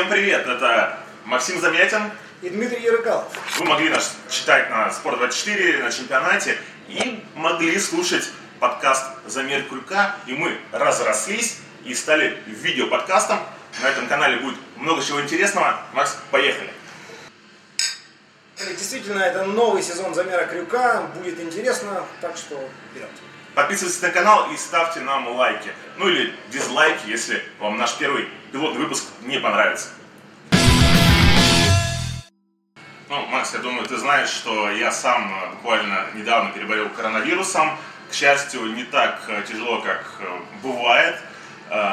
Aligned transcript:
Всем 0.00 0.08
привет, 0.08 0.46
это 0.46 0.98
Максим 1.26 1.60
Замятин. 1.60 2.10
И 2.40 2.48
Дмитрий 2.48 2.80
Ярыкалов. 2.80 3.26
Вы 3.58 3.66
могли 3.66 3.90
нас 3.90 4.16
читать 4.30 4.70
на 4.70 4.88
Спорт24, 4.88 5.82
на 5.82 5.92
чемпионате 5.92 6.56
и 6.88 7.22
могли 7.34 7.78
слушать 7.78 8.30
подкаст 8.60 9.04
«Замер 9.26 9.64
крюка». 9.64 10.16
И 10.26 10.32
мы 10.32 10.56
разрослись 10.72 11.58
и 11.84 11.94
стали 11.94 12.42
видеоподкастом. 12.46 13.40
На 13.82 13.88
этом 13.88 14.06
канале 14.06 14.38
будет 14.38 14.56
много 14.76 15.04
чего 15.04 15.20
интересного. 15.20 15.78
Макс, 15.92 16.16
поехали. 16.30 16.70
Действительно, 18.56 19.20
это 19.20 19.44
новый 19.44 19.82
сезон 19.82 20.14
замера 20.14 20.46
крюка. 20.46 21.02
Будет 21.14 21.38
интересно, 21.40 22.06
так 22.22 22.38
что 22.38 22.70
вперед. 22.90 23.10
Подписывайтесь 23.54 24.00
на 24.00 24.10
канал 24.10 24.50
и 24.52 24.56
ставьте 24.56 25.00
нам 25.00 25.28
лайки. 25.28 25.72
Ну 25.96 26.08
или 26.08 26.32
дизлайки, 26.50 27.08
если 27.08 27.42
вам 27.58 27.76
наш 27.76 27.96
первый 27.96 28.28
пилотный 28.52 28.80
выпуск 28.80 29.04
не 29.22 29.40
понравится. 29.40 29.88
Ну, 33.08 33.26
Макс, 33.26 33.52
я 33.54 33.58
думаю, 33.58 33.88
ты 33.88 33.96
знаешь, 33.96 34.28
что 34.28 34.70
я 34.70 34.92
сам 34.92 35.34
э, 35.34 35.50
буквально 35.56 36.06
недавно 36.14 36.52
переболел 36.52 36.88
коронавирусом. 36.90 37.76
К 38.08 38.14
счастью, 38.14 38.72
не 38.72 38.84
так 38.84 39.24
э, 39.26 39.42
тяжело, 39.48 39.80
как 39.80 40.06
э, 40.20 40.40
бывает, 40.62 41.16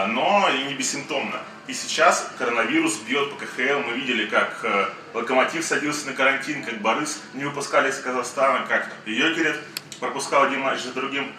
но 0.09 0.49
и 0.49 0.63
не 0.63 0.73
бессимптомно. 0.73 1.39
И 1.67 1.73
сейчас 1.73 2.31
коронавирус 2.39 2.97
бьет 2.97 3.31
по 3.31 3.45
КХЛ. 3.45 3.79
Мы 3.85 3.93
видели, 3.93 4.25
как 4.25 4.65
Локомотив 5.13 5.63
садился 5.63 6.07
на 6.07 6.13
карантин, 6.13 6.63
как 6.63 6.81
Борис 6.81 7.21
не 7.35 7.43
выпускали 7.43 7.91
из 7.91 7.99
Казахстана, 7.99 8.65
как 8.67 8.89
Йокерет 9.05 9.59
пропускал 9.99 10.45
один 10.45 10.61
матч 10.61 10.81
за 10.81 10.93
другим. 10.93 11.31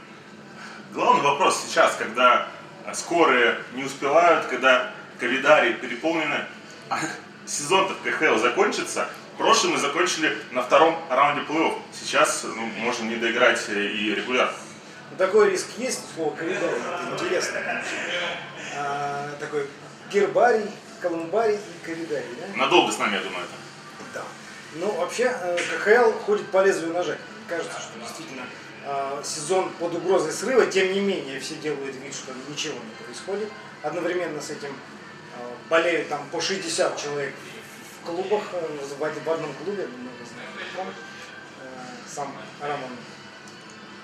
Главный 0.98 1.22
вопрос 1.22 1.62
сейчас, 1.64 1.94
когда 1.94 2.48
скорые 2.92 3.60
не 3.74 3.84
успевают, 3.84 4.46
когда 4.46 4.90
ковидарии 5.20 5.74
переполнены, 5.74 6.44
а 6.90 6.98
сезон-то 7.46 7.94
в 7.94 8.02
КХЛ 8.02 8.36
закончится, 8.38 9.08
Прошлый 9.36 9.74
мы 9.74 9.78
закончили 9.78 10.36
на 10.50 10.60
втором 10.60 10.98
раунде 11.08 11.42
плей-офф. 11.42 11.78
Сейчас 11.92 12.42
ну, 12.42 12.66
можем 12.78 13.10
не 13.10 13.14
доиграть 13.14 13.64
и 13.68 14.12
регулярно. 14.12 14.52
Такой 15.16 15.52
риск 15.52 15.68
есть, 15.76 16.02
слово 16.16 16.34
коридор, 16.34 16.68
это 16.68 17.14
интересно. 17.14 17.60
А, 18.76 19.30
такой 19.38 19.68
гербарий, 20.12 20.68
колумбарий 21.00 21.58
и 21.58 21.86
коридорий, 21.86 22.26
да? 22.40 22.58
Надолго 22.58 22.90
с 22.90 22.98
нами, 22.98 23.14
я 23.14 23.20
думаю, 23.20 23.44
это. 23.44 24.14
Да. 24.14 24.22
Ну, 24.74 24.90
вообще, 24.90 25.32
э, 25.40 25.58
КХЛ 25.78 26.10
ходит 26.26 26.50
по 26.50 26.64
лезвию 26.64 26.92
ножа. 26.92 27.16
Кажется, 27.46 27.78
что 27.80 28.00
действительно 28.00 28.42
э, 28.42 28.67
сезон 29.24 29.70
под 29.78 29.94
угрозой 29.94 30.32
срыва, 30.32 30.66
тем 30.66 30.92
не 30.92 31.00
менее, 31.00 31.40
все 31.40 31.56
делают 31.56 31.94
вид, 31.96 32.14
что 32.14 32.32
ничего 32.48 32.74
не 32.74 33.04
происходит. 33.04 33.48
Одновременно 33.82 34.40
с 34.40 34.50
этим 34.50 34.70
э, 34.70 35.68
болеют 35.68 36.08
там 36.08 36.26
по 36.32 36.40
60 36.40 36.96
человек 36.96 37.34
клубах, 38.04 38.42
э, 38.52 38.78
в 38.98 39.30
одном 39.30 39.52
клубе, 39.54 39.86
много 39.86 40.16
э, 40.78 41.68
сам 42.06 42.32
Роман. 42.60 42.90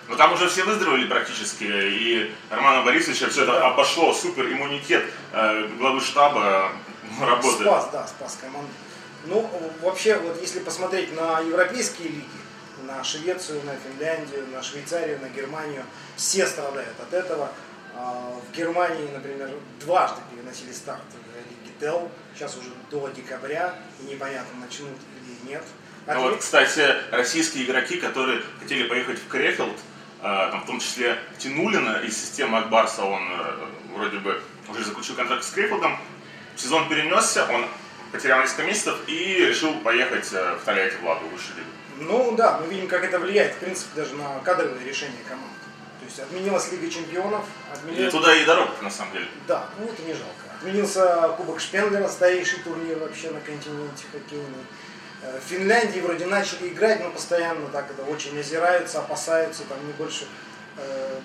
Ну 0.06 0.16
там 0.16 0.34
уже 0.34 0.48
все 0.48 0.64
выздоровели 0.64 1.06
практически, 1.08 1.64
и 1.64 2.34
Романа 2.50 2.82
Борисовича 2.82 3.28
все 3.30 3.44
это 3.44 3.52
да. 3.52 3.68
обошло, 3.68 4.12
супер 4.12 4.52
иммунитет 4.52 5.04
э, 5.32 5.66
главы 5.78 6.00
штаба 6.00 6.72
работает. 7.20 7.68
Спас, 7.68 7.88
да, 7.90 8.06
спас 8.06 8.38
команду. 8.40 8.68
Ну, 9.26 9.50
вообще, 9.80 10.18
вот 10.18 10.38
если 10.42 10.60
посмотреть 10.60 11.16
на 11.16 11.40
европейские 11.40 12.08
лиги, 12.08 12.43
на 12.96 13.04
Швецию, 13.04 13.62
на 13.64 13.74
Финляндию, 13.76 14.46
на 14.52 14.62
Швейцарию, 14.62 15.20
на 15.20 15.28
Германию, 15.28 15.84
все 16.16 16.46
страдают 16.46 16.94
от 17.00 17.12
этого. 17.12 17.50
А, 17.96 18.32
в 18.40 18.56
Германии, 18.56 19.08
например, 19.12 19.50
дважды 19.80 20.20
переносили 20.34 20.72
старт 20.72 21.02
Дел 21.80 22.08
сейчас 22.34 22.56
уже 22.56 22.68
до 22.90 23.08
декабря, 23.08 23.74
и 24.00 24.04
непонятно, 24.04 24.60
начнут 24.60 24.96
или 25.20 25.50
нет. 25.50 25.62
А 26.06 26.18
вот, 26.20 26.38
кстати, 26.38 26.94
российские 27.10 27.64
игроки, 27.64 27.96
которые 27.96 28.42
хотели 28.60 28.86
поехать 28.86 29.18
в 29.18 29.28
Крефилд, 29.28 29.76
а, 30.22 30.50
там, 30.50 30.62
в 30.62 30.66
том 30.66 30.80
числе 30.80 31.18
Тянулина 31.38 32.00
из 32.04 32.16
системы 32.16 32.58
Акбарса, 32.58 33.04
он 33.04 33.22
э, 33.22 33.66
вроде 33.94 34.18
бы 34.18 34.40
уже 34.68 34.84
заключил 34.84 35.16
контракт 35.16 35.44
с 35.44 35.50
Крефилдом, 35.50 35.98
сезон 36.56 36.88
перенесся, 36.88 37.46
он 37.50 37.66
потерял 38.12 38.40
несколько 38.40 38.62
месяцев 38.62 38.96
и 39.08 39.46
решил 39.46 39.74
поехать 39.80 40.32
э, 40.32 40.56
в 40.56 40.64
Тольятти 40.64 40.96
Владу, 41.02 41.26
высшую 41.26 41.58
лигу. 41.58 41.70
Ну 41.98 42.34
да, 42.36 42.58
мы 42.58 42.66
видим, 42.66 42.88
как 42.88 43.04
это 43.04 43.18
влияет, 43.18 43.54
в 43.54 43.58
принципе, 43.58 43.90
даже 43.96 44.14
на 44.14 44.40
кадровые 44.40 44.84
решения 44.84 45.22
команд. 45.28 45.52
То 46.00 46.04
есть 46.06 46.18
отменилась 46.18 46.70
Лига 46.70 46.90
Чемпионов. 46.90 47.44
Отменилась... 47.72 48.12
И 48.12 48.16
туда 48.16 48.34
и 48.34 48.44
дорога, 48.44 48.72
на 48.82 48.90
самом 48.90 49.12
деле. 49.12 49.28
Да, 49.46 49.68
ну 49.78 49.86
это 49.86 50.02
не 50.02 50.12
жалко. 50.12 50.44
Отменился 50.58 51.34
Кубок 51.36 51.60
Шпенглера, 51.60 52.08
старейший 52.08 52.58
турнир 52.60 52.98
вообще 52.98 53.30
на 53.30 53.40
континенте 53.40 54.04
хоккейный. 54.12 54.64
Э, 55.22 55.40
в 55.40 55.48
Финляндии 55.48 56.00
вроде 56.00 56.26
начали 56.26 56.68
играть, 56.68 57.02
но 57.02 57.10
постоянно 57.10 57.66
так 57.68 57.90
это 57.90 58.02
очень 58.02 58.38
озираются, 58.38 58.98
опасаются, 58.98 59.62
там 59.64 59.78
не 59.86 59.92
больше 59.92 60.26
э, 60.76 61.20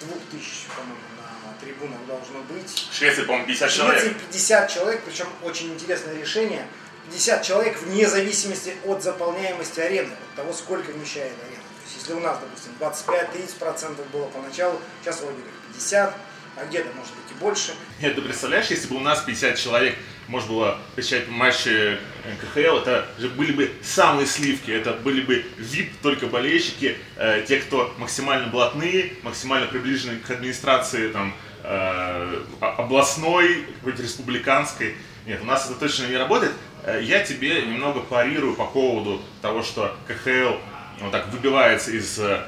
двух 0.00 0.18
тысяч, 0.30 0.66
по-моему, 0.74 0.98
на 1.46 1.64
трибунах 1.64 1.98
должно 2.06 2.40
быть. 2.52 2.88
В 2.90 2.94
Швеции, 2.94 3.22
по-моему, 3.22 3.46
50 3.46 3.70
человек. 3.70 3.96
В 3.96 4.00
Швеции 4.02 4.18
50 4.26 4.70
человек, 4.70 5.02
причем 5.04 5.26
очень 5.42 5.72
интересное 5.72 6.14
решение. 6.14 6.66
50 7.10 7.42
человек 7.42 7.80
вне 7.82 8.08
зависимости 8.08 8.74
от 8.86 9.02
заполняемости 9.02 9.80
арены, 9.80 10.12
от 10.12 10.36
того, 10.36 10.52
сколько 10.52 10.92
вмещает 10.92 11.32
арена 11.44 11.60
если 12.00 12.14
у 12.14 12.20
нас, 12.20 12.38
допустим, 12.40 12.72
25-30% 12.80 14.10
было 14.12 14.26
поначалу, 14.26 14.80
сейчас 15.02 15.20
вроде 15.20 15.38
как 15.38 15.74
50, 15.74 16.14
а 16.56 16.64
где-то 16.64 16.88
может 16.96 17.12
быть 17.12 17.30
и 17.30 17.40
больше. 17.40 17.72
Нет, 18.00 18.14
ты 18.14 18.22
представляешь, 18.22 18.66
если 18.66 18.88
бы 18.88 18.96
у 18.96 19.00
нас 19.00 19.20
50 19.20 19.56
человек 19.56 19.96
можно 20.28 20.50
было 20.50 20.78
посещать 20.96 21.28
матчи 21.28 21.98
КХЛ, 22.40 22.78
это 22.78 23.06
же 23.18 23.28
были 23.28 23.52
бы 23.52 23.70
самые 23.82 24.26
сливки, 24.26 24.70
это 24.70 24.92
были 24.92 25.22
бы 25.22 25.44
VIP 25.58 25.90
только 26.02 26.26
болельщики, 26.26 26.96
э, 27.16 27.44
те, 27.46 27.58
кто 27.58 27.94
максимально 27.98 28.48
блатные, 28.48 29.14
максимально 29.22 29.66
приближены 29.66 30.18
к 30.18 30.30
администрации 30.30 31.08
там, 31.12 31.34
э, 31.62 32.42
областной, 32.60 33.66
какой-то 33.78 34.02
республиканской. 34.02 34.94
Нет, 35.26 35.40
у 35.42 35.44
нас 35.44 35.66
это 35.66 35.74
точно 35.74 36.06
не 36.06 36.16
работает. 36.16 36.52
Э, 36.84 37.00
я 37.02 37.24
тебе 37.24 37.62
немного 37.62 38.00
парирую 38.00 38.54
по 38.54 38.66
поводу 38.66 39.20
того, 39.42 39.62
что 39.62 39.96
КХЛ 40.06 40.56
он 41.02 41.10
так 41.10 41.28
выбивается 41.28 41.90
из 41.90 42.18
э, 42.18 42.44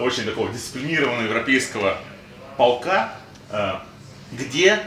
очень 0.00 0.24
такого 0.24 0.50
дисциплинированного 0.50 1.24
европейского 1.24 1.98
полка, 2.56 3.14
э, 3.50 3.74
где, 4.32 4.80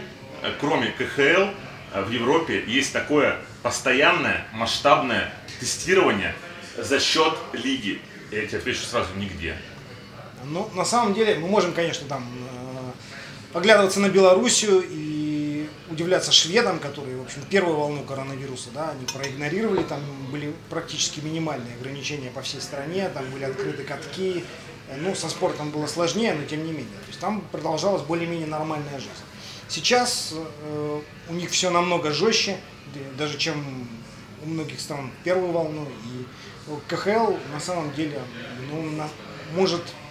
э, 0.43 0.51
кроме 0.59 0.91
КХЛ, 0.91 1.47
в 1.95 2.11
Европе 2.11 2.63
есть 2.67 2.93
такое 2.93 3.37
постоянное 3.63 4.45
масштабное 4.53 5.33
тестирование 5.59 6.35
за 6.77 6.99
счет 6.99 7.33
лиги. 7.53 8.01
Я 8.29 8.45
тебе 8.45 8.57
отвечу 8.59 8.81
сразу, 8.81 9.07
нигде. 9.15 9.55
Ну, 10.43 10.69
на 10.75 10.85
самом 10.85 11.13
деле, 11.13 11.35
мы 11.35 11.47
можем, 11.47 11.73
конечно, 11.73 12.07
там 12.07 12.23
поглядываться 13.53 13.99
на 13.99 14.09
Белоруссию 14.09 14.83
и 14.87 15.06
удивляться 15.97 16.31
шведам, 16.31 16.77
которые, 16.77 17.17
в 17.17 17.23
общем, 17.23 17.41
первую 17.49 17.77
волну 17.77 18.03
коронавируса, 18.03 18.69
да, 18.71 18.91
они 18.91 19.03
проигнорировали, 19.07 19.81
там 19.81 19.99
были 20.31 20.53
практически 20.69 21.21
минимальные 21.21 21.73
ограничения 21.73 22.29
по 22.29 22.43
всей 22.43 22.61
стране, 22.61 23.09
там 23.09 23.25
были 23.31 23.45
открыты 23.45 23.83
катки, 23.83 24.43
ну, 24.99 25.15
со 25.15 25.27
спортом 25.27 25.71
было 25.71 25.87
сложнее, 25.87 26.35
но 26.35 26.45
тем 26.45 26.63
не 26.63 26.71
менее, 26.71 26.99
то 27.01 27.07
есть 27.07 27.19
там 27.19 27.41
продолжалась 27.51 28.03
более-менее 28.03 28.45
нормальная 28.45 28.99
жизнь. 28.99 29.09
Сейчас 29.69 30.33
э, 30.35 31.01
у 31.29 31.33
них 31.33 31.49
все 31.49 31.71
намного 31.71 32.11
жестче, 32.11 32.57
даже 33.17 33.39
чем 33.39 33.89
у 34.45 34.49
многих 34.49 34.79
стран 34.79 35.09
первую 35.23 35.51
волну, 35.51 35.87
и 36.05 36.25
КХЛ 36.87 37.33
на 37.51 37.59
самом 37.59 37.91
деле 37.95 38.21
ну, 38.71 38.83
на, 38.91 39.09
может 39.55 39.81
э, 39.81 40.06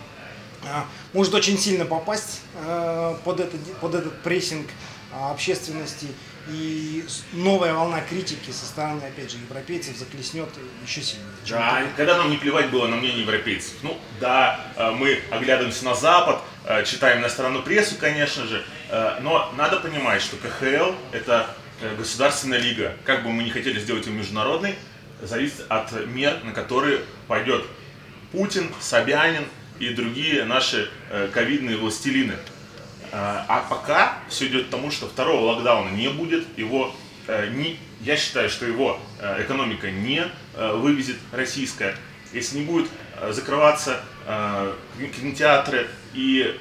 может 1.13 1.35
очень 1.35 1.59
сильно 1.59 1.85
попасть 1.85 2.41
э, 2.55 3.17
под, 3.25 3.41
этот, 3.41 3.61
под 3.79 3.95
этот 3.95 4.23
прессинг 4.23 4.67
а, 5.13 5.31
общественности. 5.31 6.09
И 6.49 7.05
новая 7.33 7.75
волна 7.75 8.01
критики 8.03 8.53
со 8.53 8.67
стороны, 8.67 9.03
опять 9.03 9.33
же, 9.33 9.39
европейцев 9.39 9.97
заклеснет 9.97 10.49
еще 10.87 11.03
сильнее. 11.03 11.27
Да, 11.49 11.83
когда 11.97 12.19
нам 12.19 12.31
не 12.31 12.37
плевать 12.37 12.71
было 12.71 12.87
на 12.87 12.97
мнение 12.97 13.23
европейцев. 13.23 13.75
Ну, 13.83 13.99
да, 14.21 14.61
э, 14.77 14.91
мы 14.93 15.21
оглядываемся 15.31 15.85
на 15.85 15.95
Запад, 15.95 16.41
э, 16.65 16.85
читаем 16.85 17.19
иностранную 17.19 17.65
прессу, 17.65 17.97
конечно 17.99 18.45
же, 18.45 18.65
но 19.21 19.53
надо 19.57 19.81
понимать, 19.81 20.23
что 20.23 20.37
КХЛ– 20.37 20.95
это 21.13 21.51
государственная 21.99 22.59
лига. 22.59 22.97
Как 23.05 23.25
бы 23.25 23.33
мы 23.33 23.43
не 23.43 23.51
хотели 23.51 23.81
сделать 23.81 24.07
ее 24.07 24.13
международной, 24.13 24.77
зависит 25.21 25.65
от 25.69 25.91
мер, 26.07 26.39
на 26.45 26.53
которые 26.53 27.01
пойдет 27.27 27.65
Путин, 28.31 28.71
Собянин 28.81 29.45
и 29.79 29.91
другие 29.91 30.45
наши 30.45 30.91
ковидные 31.33 31.77
властелины. 31.77 32.35
А, 33.13 33.47
а 33.49 33.61
пока 33.69 34.19
все 34.29 34.47
идет 34.47 34.67
к 34.67 34.71
тому, 34.71 34.91
что 34.91 35.07
второго 35.07 35.53
локдауна 35.53 35.91
не 35.91 36.09
будет, 36.09 36.47
его 36.59 36.95
э, 37.29 37.49
не, 37.49 37.79
я 38.01 38.17
считаю, 38.17 38.51
что 38.51 38.67
его 38.67 39.01
э, 39.21 39.43
экономика 39.43 39.91
не 39.91 40.25
э, 40.55 40.73
вывезет 40.75 41.17
российская. 41.33 41.97
Если 42.33 42.59
не 42.59 42.65
будет 42.65 42.91
закрываться 43.31 44.01
кинотеатры 45.17 45.89
и 46.13 46.61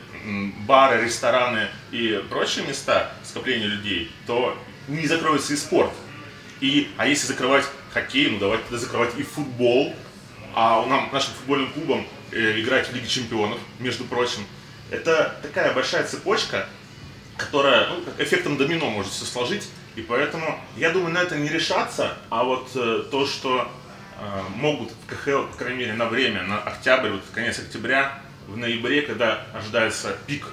бары, 0.68 1.04
рестораны 1.04 1.68
и 1.92 2.24
прочие 2.30 2.66
места 2.66 3.12
скопления 3.24 3.66
людей, 3.66 4.12
то 4.28 4.56
не 4.88 5.08
закроется 5.08 5.54
и 5.54 5.58
спорт. 5.58 5.92
И, 6.62 6.92
а 6.98 7.08
если 7.08 7.28
закрывать 7.28 7.66
хоккей, 7.92 8.30
ну 8.30 8.38
давайте 8.38 8.64
тогда 8.66 8.78
закрывать 8.78 9.18
и 9.18 9.24
футбол. 9.24 9.94
А 10.54 10.80
у 10.82 10.86
нам, 10.86 11.10
нашим 11.12 11.34
футбольным 11.34 11.74
клубом 11.74 12.02
э, 12.02 12.15
играть 12.36 12.90
в 12.90 12.94
Лиге 12.94 13.08
Чемпионов, 13.08 13.60
между 13.80 14.04
прочим. 14.04 14.46
Это 14.92 15.38
такая 15.42 15.74
большая 15.74 16.06
цепочка, 16.06 16.68
которая 17.38 17.88
ну, 17.90 18.04
эффектом 18.18 18.58
домино 18.58 18.90
может 18.90 19.12
все 19.12 19.26
сложить. 19.26 19.68
И 19.96 20.02
поэтому, 20.02 20.60
я 20.76 20.90
думаю, 20.92 21.14
на 21.14 21.20
это 21.20 21.38
не 21.38 21.48
решаться, 21.48 22.18
а 22.30 22.44
вот 22.44 22.70
э, 22.76 23.06
то, 23.10 23.26
что 23.26 23.72
э, 24.20 24.42
могут 24.56 24.92
в 24.92 25.06
КХЛ, 25.08 25.48
по 25.52 25.58
крайней 25.58 25.80
мере, 25.80 25.94
на 25.94 26.08
время, 26.08 26.44
на 26.44 26.60
октябрь, 26.60 27.12
вот 27.12 27.22
конец 27.34 27.60
октября, 27.60 28.22
в 28.48 28.58
ноябре, 28.58 29.02
когда 29.04 29.46
ожидается 29.54 30.18
пик 30.28 30.48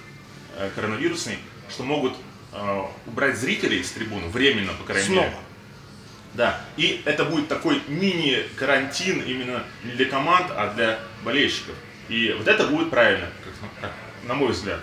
э, 0.56 0.70
коронавирусный, 0.76 1.38
что 1.68 1.82
могут 1.82 2.14
э, 2.52 2.82
убрать 3.06 3.36
зрителей 3.36 3.82
с 3.82 3.90
трибуны, 3.90 4.28
временно, 4.28 4.72
по 4.74 4.84
крайней 4.84 5.08
Снова. 5.08 5.24
мере. 5.24 5.36
Да, 6.34 6.60
и 6.78 7.02
это 7.04 7.24
будет 7.24 7.48
такой 7.48 7.82
мини-карантин 7.88 9.20
именно 9.22 9.64
не 9.84 9.92
для 9.92 10.06
команд, 10.06 10.46
а 10.50 10.72
для 10.74 10.98
болельщиков. 11.24 11.74
И 12.08 12.34
вот 12.36 12.48
это 12.48 12.66
будет 12.66 12.90
правильно, 12.90 13.26
как- 13.44 13.80
как- 13.80 13.92
на 14.24 14.34
мой 14.34 14.52
взгляд. 14.52 14.80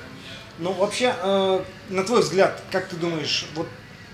Ну, 0.59 0.73
вообще, 0.73 1.15
э, 1.21 1.63
на 1.89 2.03
твой 2.03 2.21
взгляд, 2.21 2.61
как 2.71 2.87
ты 2.87 2.95
думаешь, 2.97 3.45
вот 3.55 3.67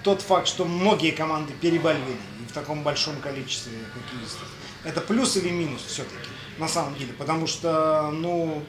тот 0.04 0.22
факт, 0.22 0.48
что 0.48 0.64
многие 0.66 1.12
команды 1.12 1.54
переболели 1.60 2.18
и 2.42 2.50
в 2.50 2.54
таком 2.54 2.84
большом 2.84 3.18
количестве 3.20 3.74
хоккеистов, 3.94 4.48
это 4.84 5.02
плюс 5.02 5.36
или 5.36 5.50
минус 5.50 5.84
все-таки, 5.88 6.30
на 6.58 6.68
самом 6.68 6.96
деле? 6.96 7.12
Потому 7.14 7.48
что, 7.48 8.12
ну, 8.12 8.64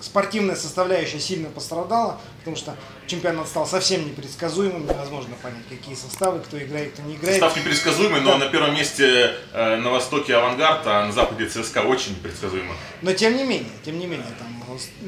спортивная 0.00 0.56
составляющая 0.56 1.20
сильно 1.20 1.48
пострадала, 1.50 2.20
потому 2.38 2.56
что 2.56 2.74
чемпионат 3.06 3.48
стал 3.48 3.66
совсем 3.66 4.06
непредсказуемым, 4.06 4.86
невозможно 4.86 5.34
понять, 5.42 5.62
какие 5.68 5.94
составы, 5.94 6.40
кто 6.40 6.58
играет, 6.62 6.92
кто 6.92 7.02
не 7.02 7.16
играет. 7.16 7.40
Состав 7.40 7.56
непредсказуемый, 7.56 8.20
но 8.20 8.32
Да. 8.32 8.38
на 8.46 8.46
первом 8.50 8.74
месте 8.74 9.34
э, 9.52 9.76
на 9.76 9.90
востоке 9.90 10.34
авангард, 10.36 10.86
а 10.86 11.06
на 11.06 11.12
западе 11.12 11.46
ЦСКА 11.48 11.80
очень 11.82 12.12
непредсказуемо. 12.12 12.74
Но 13.02 13.12
тем 13.12 13.36
не 13.36 13.44
менее, 13.44 13.70
тем 13.84 13.98
не 13.98 14.06
менее, 14.06 14.26
там 14.38 14.48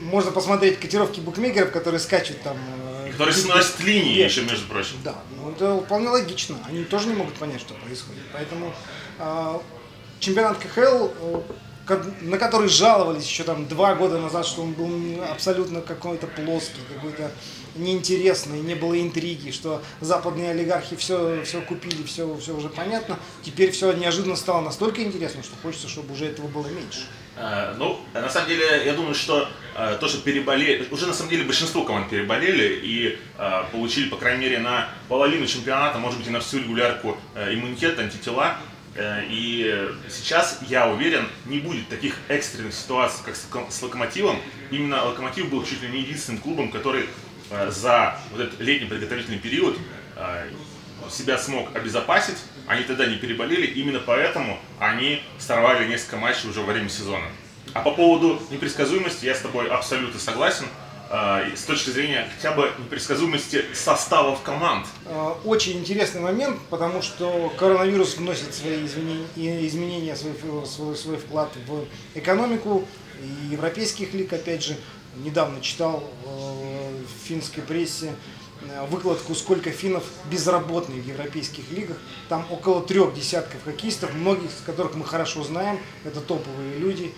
можно 0.02 0.30
посмотреть 0.32 0.78
котировки 0.80 1.20
букмекеров, 1.20 1.70
которые 1.72 2.00
скачут 2.00 2.40
там. 2.42 2.56
э, 3.06 3.10
Который 3.12 3.34
бит- 3.34 3.42
сносит 3.42 3.80
линии 3.80 4.16
бит- 4.16 4.30
еще, 4.30 4.42
между 4.42 4.66
прочим. 4.66 4.96
Да, 5.04 5.14
ну 5.36 5.50
это 5.52 5.78
вполне 5.84 6.08
логично. 6.08 6.56
Они 6.68 6.84
тоже 6.84 7.08
не 7.08 7.14
могут 7.14 7.34
понять, 7.34 7.60
что 7.60 7.74
происходит. 7.74 8.22
Поэтому 8.32 8.72
э, 9.18 9.58
чемпионат 10.20 10.58
КХЛ, 10.58 11.08
э, 11.20 11.40
на 12.20 12.38
который 12.38 12.68
жаловались 12.68 13.26
еще 13.26 13.44
там 13.44 13.66
два 13.66 13.94
года 13.94 14.18
назад, 14.18 14.46
что 14.46 14.62
он 14.62 14.72
был 14.72 15.22
абсолютно 15.30 15.80
какой-то 15.80 16.26
плоский, 16.26 16.80
какой-то 16.94 17.30
неинтересный, 17.74 18.60
не 18.60 18.74
было 18.74 19.00
интриги, 19.00 19.50
что 19.50 19.82
западные 20.00 20.50
олигархи 20.50 20.96
все, 20.96 21.42
все 21.44 21.60
купили, 21.62 22.02
все, 22.04 22.36
все 22.36 22.54
уже 22.54 22.68
понятно. 22.68 23.18
Теперь 23.42 23.70
все 23.70 23.92
неожиданно 23.92 24.36
стало 24.36 24.60
настолько 24.60 25.02
интересно, 25.02 25.42
что 25.42 25.54
хочется, 25.62 25.88
чтобы 25.88 26.12
уже 26.12 26.26
этого 26.26 26.48
было 26.48 26.66
меньше. 26.68 27.06
Э, 27.36 27.74
Ну, 27.78 27.98
на 28.12 28.28
самом 28.28 28.48
деле, 28.48 28.82
я 28.84 28.92
думаю, 28.92 29.14
что 29.14 29.48
э, 29.74 29.96
то, 29.98 30.08
что 30.08 30.18
переболели, 30.18 30.86
уже 30.90 31.06
на 31.06 31.14
самом 31.14 31.30
деле 31.30 31.44
большинство 31.44 31.84
команд 31.84 32.10
переболели 32.10 32.80
и 32.82 33.18
э, 33.38 33.62
получили, 33.72 34.08
по 34.08 34.16
крайней 34.16 34.42
мере, 34.44 34.58
на 34.58 34.88
половину 35.08 35.46
чемпионата, 35.46 35.98
может 35.98 36.18
быть, 36.18 36.28
и 36.28 36.30
на 36.30 36.40
всю 36.40 36.58
регулярку 36.58 37.16
иммунитет, 37.34 37.98
антитела. 37.98 38.58
Э, 38.94 39.22
И 39.28 39.90
сейчас, 40.08 40.60
я 40.68 40.88
уверен, 40.88 41.26
не 41.46 41.58
будет 41.58 41.88
таких 41.88 42.16
экстренных 42.28 42.74
ситуаций, 42.74 43.20
как 43.24 43.36
с 43.70 43.82
Локомотивом. 43.82 44.38
Именно 44.70 45.04
Локомотив 45.04 45.50
был 45.50 45.64
чуть 45.64 45.82
ли 45.82 45.88
не 45.88 46.00
единственным 46.00 46.40
клубом, 46.40 46.70
который 46.70 47.08
э, 47.50 47.70
за 47.70 48.18
вот 48.30 48.40
этот 48.40 48.60
летний 48.60 48.88
подготовительный 48.88 49.38
период 49.38 49.78
э, 50.16 50.50
себя 51.10 51.38
смог 51.38 51.74
обезопасить, 51.74 52.38
они 52.66 52.84
тогда 52.84 53.06
не 53.06 53.16
переболели, 53.16 53.66
именно 53.66 53.98
поэтому 53.98 54.58
они 54.78 55.22
сорвали 55.38 55.88
несколько 55.88 56.16
матчей 56.16 56.48
уже 56.48 56.60
во 56.60 56.72
время 56.72 56.88
сезона. 56.88 57.26
А 57.74 57.80
по 57.80 57.92
поводу 57.92 58.40
непредсказуемости 58.50 59.24
я 59.24 59.34
с 59.34 59.40
тобой 59.40 59.68
абсолютно 59.68 60.20
согласен. 60.20 60.66
А, 61.14 61.44
С 61.54 61.64
точки 61.64 61.90
зрения 61.90 62.26
хотя 62.34 62.52
бы 62.52 62.70
непредсказуемости 62.78 63.66
составов 63.74 64.40
команд. 64.40 64.86
Э, 65.04 65.34
Очень 65.44 65.80
интересный 65.80 66.22
момент, 66.22 66.58
потому 66.70 67.02
что 67.02 67.52
коронавирус 67.58 68.16
вносит 68.16 68.54
свои 68.54 68.86
изменения, 68.86 69.66
изменения 69.66 70.16
свой, 70.16 70.32
свой, 70.64 70.96
свой 70.96 71.18
вклад 71.18 71.50
в 71.66 71.84
экономику 72.14 72.86
и 73.22 73.52
европейских 73.52 74.14
лиг, 74.14 74.32
опять 74.32 74.64
же. 74.64 74.74
Недавно 75.16 75.60
читал 75.60 76.02
э, 76.24 76.90
в 77.04 77.28
финской 77.28 77.62
прессе 77.62 78.14
э, 78.62 78.86
выкладку, 78.86 79.34
сколько 79.34 79.70
финнов 79.70 80.04
безработных 80.30 81.04
в 81.04 81.06
европейских 81.06 81.70
лигах. 81.72 81.98
Там 82.30 82.46
около 82.50 82.80
трех 82.80 83.12
десятков 83.12 83.62
хоккеистов, 83.64 84.14
многих 84.14 84.48
из 84.48 84.62
которых 84.64 84.94
мы 84.94 85.04
хорошо 85.04 85.44
знаем. 85.44 85.78
Это 86.06 86.22
топовые 86.22 86.78
люди. 86.78 87.12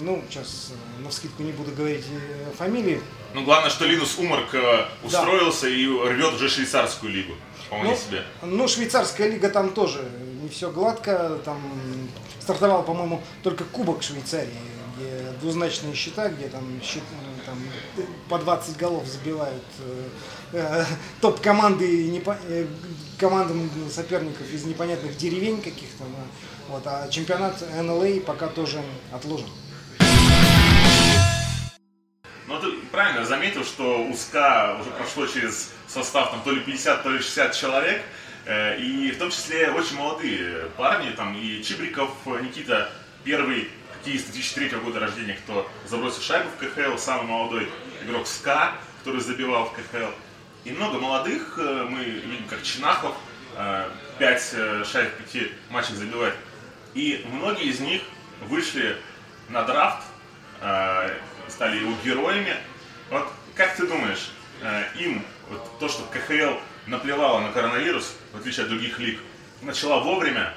Ну, 0.00 0.22
сейчас 0.28 0.70
э, 0.98 1.02
на 1.02 1.10
вскидку 1.10 1.42
не 1.42 1.52
буду 1.52 1.70
говорить 1.72 2.04
э, 2.10 2.50
фамилии. 2.56 3.00
Ну, 3.34 3.44
главное, 3.44 3.70
что 3.70 3.86
Линус 3.86 4.18
Умарк 4.18 4.54
э, 4.54 4.84
устроился 5.02 5.68
и 5.68 5.86
рвет 5.86 6.34
уже 6.34 6.48
швейцарскую 6.48 7.12
лигу. 7.12 7.32
Вполне 7.66 7.90
Ну, 7.90 7.96
себе. 7.96 8.24
ну, 8.42 8.68
швейцарская 8.68 9.28
лига 9.28 9.48
там 9.48 9.70
тоже 9.72 10.08
не 10.42 10.48
все 10.48 10.70
гладко. 10.70 11.38
Там 11.44 11.60
стартовал, 12.40 12.82
по-моему, 12.82 13.22
только 13.42 13.64
Кубок 13.64 14.02
Швейцарии, 14.02 14.50
где 14.96 15.32
двузначные 15.40 15.94
счета, 15.94 16.28
где 16.28 16.48
там, 16.48 16.64
счет- 16.82 17.02
там 17.46 17.56
по 18.28 18.38
20 18.38 18.76
голов 18.76 19.06
забивают 19.06 19.62
э, 20.52 20.84
топ-команды 21.20 22.08
непо- 22.10 22.36
э, 22.48 22.66
командам 23.18 23.70
соперников 23.90 24.52
из 24.52 24.64
непонятных 24.64 25.16
деревень 25.16 25.62
каких-то. 25.62 26.04
да. 26.04 26.24
Вот, 26.68 26.82
а 26.86 27.08
чемпионат 27.08 27.62
НЛА 27.82 28.20
пока 28.26 28.46
тоже 28.48 28.82
отложен. 29.12 29.48
Ну, 32.52 32.60
ты 32.60 32.70
правильно 32.90 33.24
заметил, 33.24 33.64
что 33.64 34.02
у 34.04 34.14
СКА 34.14 34.76
уже 34.78 34.90
прошло 34.90 35.26
через 35.26 35.72
состав 35.88 36.32
там, 36.32 36.42
то 36.42 36.50
ли 36.50 36.60
50, 36.60 37.02
то 37.02 37.08
ли 37.08 37.18
60 37.18 37.54
человек. 37.54 38.02
э, 38.44 38.78
И 38.78 39.10
в 39.10 39.18
том 39.18 39.30
числе 39.30 39.70
очень 39.70 39.96
молодые 39.96 40.66
парни, 40.76 41.12
там 41.12 41.34
и 41.34 41.62
Чибриков, 41.62 42.10
Никита, 42.26 42.92
первый 43.24 43.70
хоккеист 43.94 44.32
2003 44.32 44.68
года 44.80 45.00
рождения, 45.00 45.38
кто 45.42 45.66
забросил 45.86 46.20
шайбу 46.20 46.50
в 46.50 46.58
КХЛ, 46.58 46.98
самый 46.98 47.24
молодой 47.26 47.68
игрок 48.04 48.26
СКА, 48.26 48.74
который 48.98 49.22
забивал 49.22 49.64
в 49.64 49.72
КХЛ. 49.72 50.12
И 50.64 50.72
много 50.72 50.98
молодых, 50.98 51.58
э, 51.58 51.86
мы 51.88 52.04
видим, 52.04 52.46
как 52.48 52.62
Чинахов, 52.62 53.16
5 54.18 54.84
шайб 54.84 55.10
в 55.20 55.32
5 55.32 55.52
матчах 55.70 55.96
забивает. 55.96 56.34
И 56.92 57.24
многие 57.30 57.64
из 57.70 57.80
них 57.80 58.02
вышли 58.42 58.98
на 59.48 59.62
драфт, 59.62 60.02
э, 60.60 61.16
стали 61.62 61.78
его 61.78 61.92
героями. 62.04 62.56
Вот 63.08 63.28
как 63.54 63.76
ты 63.76 63.86
думаешь, 63.86 64.32
э, 64.62 64.82
им 64.98 65.24
вот 65.48 65.78
то, 65.78 65.88
что 65.88 66.02
КХЛ 66.10 66.58
наплевала 66.88 67.38
на 67.38 67.52
коронавирус, 67.52 68.14
в 68.32 68.38
отличие 68.38 68.64
от 68.64 68.70
других 68.70 68.98
лиг, 68.98 69.20
начала 69.60 70.00
вовремя, 70.00 70.54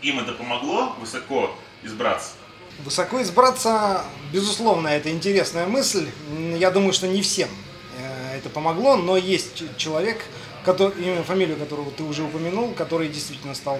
им 0.00 0.18
это 0.18 0.32
помогло 0.32 0.96
высоко 0.98 1.54
избраться? 1.82 2.30
Высоко 2.78 3.20
избраться, 3.20 4.02
безусловно, 4.32 4.88
это 4.88 5.10
интересная 5.10 5.66
мысль. 5.66 6.08
Я 6.56 6.70
думаю, 6.70 6.94
что 6.94 7.06
не 7.06 7.20
всем 7.20 7.50
э, 7.98 8.38
это 8.38 8.48
помогло, 8.48 8.96
но 8.96 9.18
есть 9.18 9.76
человек, 9.76 10.24
который, 10.64 11.02
имя, 11.02 11.22
фамилию 11.22 11.58
которого 11.58 11.90
ты 11.90 12.02
уже 12.02 12.22
упомянул, 12.22 12.72
который 12.72 13.08
действительно 13.08 13.54
стал 13.54 13.78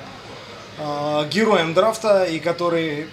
э, 0.76 1.28
героем 1.30 1.72
драфта 1.72 2.24
и 2.24 2.38
который 2.38 3.08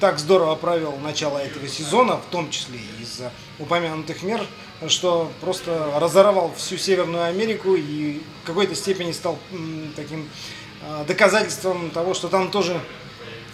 так 0.00 0.18
здорово 0.18 0.54
провел 0.54 0.96
начало 0.96 1.38
этого 1.38 1.66
сезона, 1.68 2.16
в 2.16 2.30
том 2.30 2.50
числе 2.50 2.80
из-за 3.00 3.32
упомянутых 3.58 4.22
мер, 4.22 4.44
что 4.88 5.30
просто 5.40 5.92
разорвал 5.96 6.52
всю 6.56 6.76
Северную 6.76 7.24
Америку 7.24 7.74
и 7.74 8.20
в 8.42 8.46
какой-то 8.46 8.74
степени 8.74 9.12
стал 9.12 9.38
таким 9.96 10.28
э, 10.82 11.04
доказательством 11.06 11.90
того, 11.90 12.14
что 12.14 12.28
там 12.28 12.50
тоже 12.50 12.80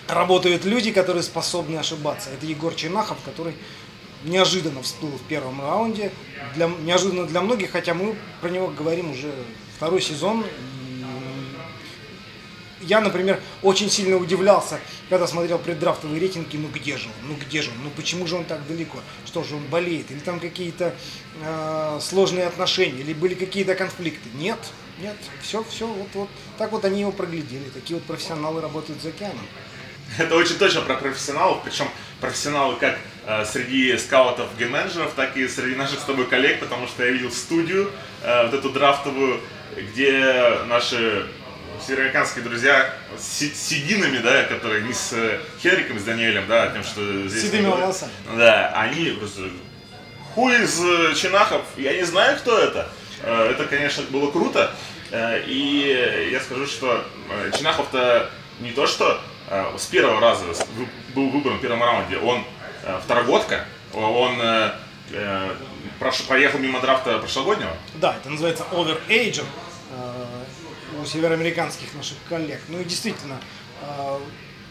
работают 0.09 0.65
люди, 0.65 0.91
которые 0.91 1.23
способны 1.23 1.77
ошибаться. 1.77 2.31
Это 2.31 2.47
Егор 2.47 2.75
Чинахов, 2.75 3.19
который 3.25 3.55
неожиданно 4.25 4.83
всплыл 4.83 5.13
в 5.13 5.23
первом 5.23 5.61
раунде. 5.61 6.13
Для, 6.55 6.69
неожиданно 6.69 7.27
для 7.27 7.41
многих, 7.41 7.73
хотя 7.73 7.95
мы 7.95 8.17
про 8.41 8.49
него 8.49 8.69
говорим 8.69 9.13
уже 9.13 9.33
второй 9.77 10.01
сезон. 10.01 10.45
Я, 12.89 13.03
например, 13.03 13.39
очень 13.63 13.91
сильно 13.91 14.17
удивлялся, 14.17 14.81
когда 15.11 15.27
смотрел 15.27 15.59
преддрафтовые 15.59 16.19
рейтинги, 16.19 16.57
ну 16.57 16.69
где 16.69 16.97
же 16.97 17.09
он, 17.09 17.29
ну 17.29 17.37
где 17.37 17.61
же 17.61 17.71
он, 17.71 17.77
ну 17.85 17.91
почему 17.91 18.27
же 18.27 18.35
он 18.37 18.47
так 18.47 18.67
далеко, 18.67 19.01
что 19.27 19.45
же 19.45 19.57
он 19.57 19.63
болеет, 19.65 20.11
или 20.11 20.21
там 20.21 20.41
какие-то 20.41 20.95
э, 21.43 21.99
сложные 22.01 22.47
отношения, 22.47 23.01
или 23.01 23.13
были 23.13 23.35
какие-то 23.35 23.75
конфликты. 23.75 24.31
Нет, 24.35 24.59
нет, 25.03 25.17
все, 25.43 25.63
все, 25.65 25.87
вот, 25.87 26.09
вот, 26.15 26.29
так 26.57 26.73
вот 26.73 26.87
они 26.87 27.01
его 27.01 27.13
проглядели, 27.13 27.69
такие 27.75 27.97
вот 27.97 28.07
профессионалы 28.07 28.63
работают 28.63 29.03
за 29.03 29.11
океаном. 29.11 29.47
Это 30.17 30.35
очень 30.35 30.57
точно 30.57 30.81
про 30.81 30.95
профессионалов, 30.95 31.59
причем 31.65 31.89
профессионалы 32.23 32.77
как 32.77 32.99
э, 33.27 33.45
среди 33.45 33.99
скаутов, 33.99 34.49
ген-менеджеров, 34.59 35.13
так 35.15 35.37
и 35.37 35.47
среди 35.47 35.77
наших 35.77 36.01
с 36.01 36.05
тобой 36.05 36.27
коллег, 36.27 36.59
потому 36.59 36.87
что 36.87 37.05
я 37.05 37.11
видел 37.11 37.31
студию, 37.31 37.91
э, 38.23 38.47
вот 38.47 38.55
эту 38.55 38.71
драфтовую, 38.71 39.43
где 39.77 40.61
наши 40.69 41.27
североамериканские 41.87 42.45
друзья 42.45 42.93
с 43.19 43.39
сединами, 43.39 44.19
да, 44.19 44.45
которые 44.45 44.83
не 44.83 44.93
с 44.93 45.13
э, 45.13 45.41
Хенриком, 45.63 45.99
с 45.99 46.05
Даниэлем, 46.05 46.47
да, 46.47 46.71
тем, 46.71 46.83
что 46.85 47.29
здесь... 47.29 47.45
Седыми 47.45 47.67
волосами. 47.67 48.13
Да, 48.37 48.73
они 48.75 49.11
просто... 49.11 49.43
Хуй 50.35 50.55
из 50.63 50.81
э, 50.83 51.15
Чинахов, 51.15 51.63
я 51.77 51.95
не 51.95 52.05
знаю, 52.05 52.39
кто 52.39 52.59
это. 52.59 52.89
Э, 53.23 53.51
Это, 53.51 53.65
конечно, 53.67 54.03
было 54.11 54.31
круто. 54.31 54.71
И 55.11 56.29
я 56.31 56.39
скажу, 56.41 56.67
что 56.67 57.03
Чинахов-то 57.57 58.31
не 58.61 58.73
то, 58.73 58.87
что 58.87 59.19
с 59.79 59.87
первого 59.87 60.21
раза 60.21 60.45
был 61.15 61.31
выбран 61.31 61.57
в 61.57 61.61
первом 61.63 61.83
раунде, 61.83 62.19
он 62.19 62.45
второгодка, 63.05 63.65
он 63.95 64.39
проехал 66.29 66.59
мимо 66.59 66.81
драфта 66.83 67.19
прошлогоднего. 67.21 67.75
Да, 67.95 68.17
это 68.21 68.29
называется 68.29 68.67
overaging 68.71 69.47
у 71.01 71.07
североамериканских 71.07 71.95
наших 71.95 72.17
коллег. 72.29 72.61
Ну 72.69 72.81
и 72.81 72.85
действительно, 72.85 73.41
э, 73.83 74.19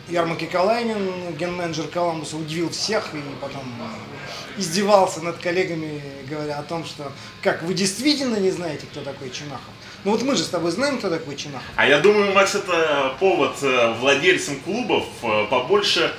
Ярмак 0.10 0.40
Калайнин, 0.50 1.36
ген-менеджер 1.38 1.88
Коламбуса, 1.88 2.38
удивил 2.38 2.70
всех 2.70 3.14
и 3.14 3.22
потом 3.42 3.64
э, 3.80 4.60
издевался 4.60 5.22
над 5.22 5.38
коллегами, 5.38 6.02
говоря 6.30 6.60
о 6.60 6.64
том, 6.64 6.86
что 6.86 7.12
как 7.42 7.64
вы 7.64 7.74
действительно 7.74 8.38
не 8.38 8.52
знаете, 8.52 8.86
кто 8.92 9.02
такой 9.02 9.30
Чинахов. 9.30 9.74
Ну 10.04 10.12
вот 10.12 10.22
мы 10.22 10.36
же 10.36 10.44
с 10.44 10.50
тобой 10.50 10.72
знаем, 10.72 11.00
кто 11.00 11.10
такой 11.10 11.36
Чинахов. 11.36 11.68
А 11.76 11.86
я 11.86 12.00
думаю, 12.00 12.34
Макс, 12.34 12.56
это 12.56 13.16
повод 13.20 13.58
э, 13.62 13.94
владельцам 14.00 14.60
клубов 14.62 15.06
побольше 15.50 16.14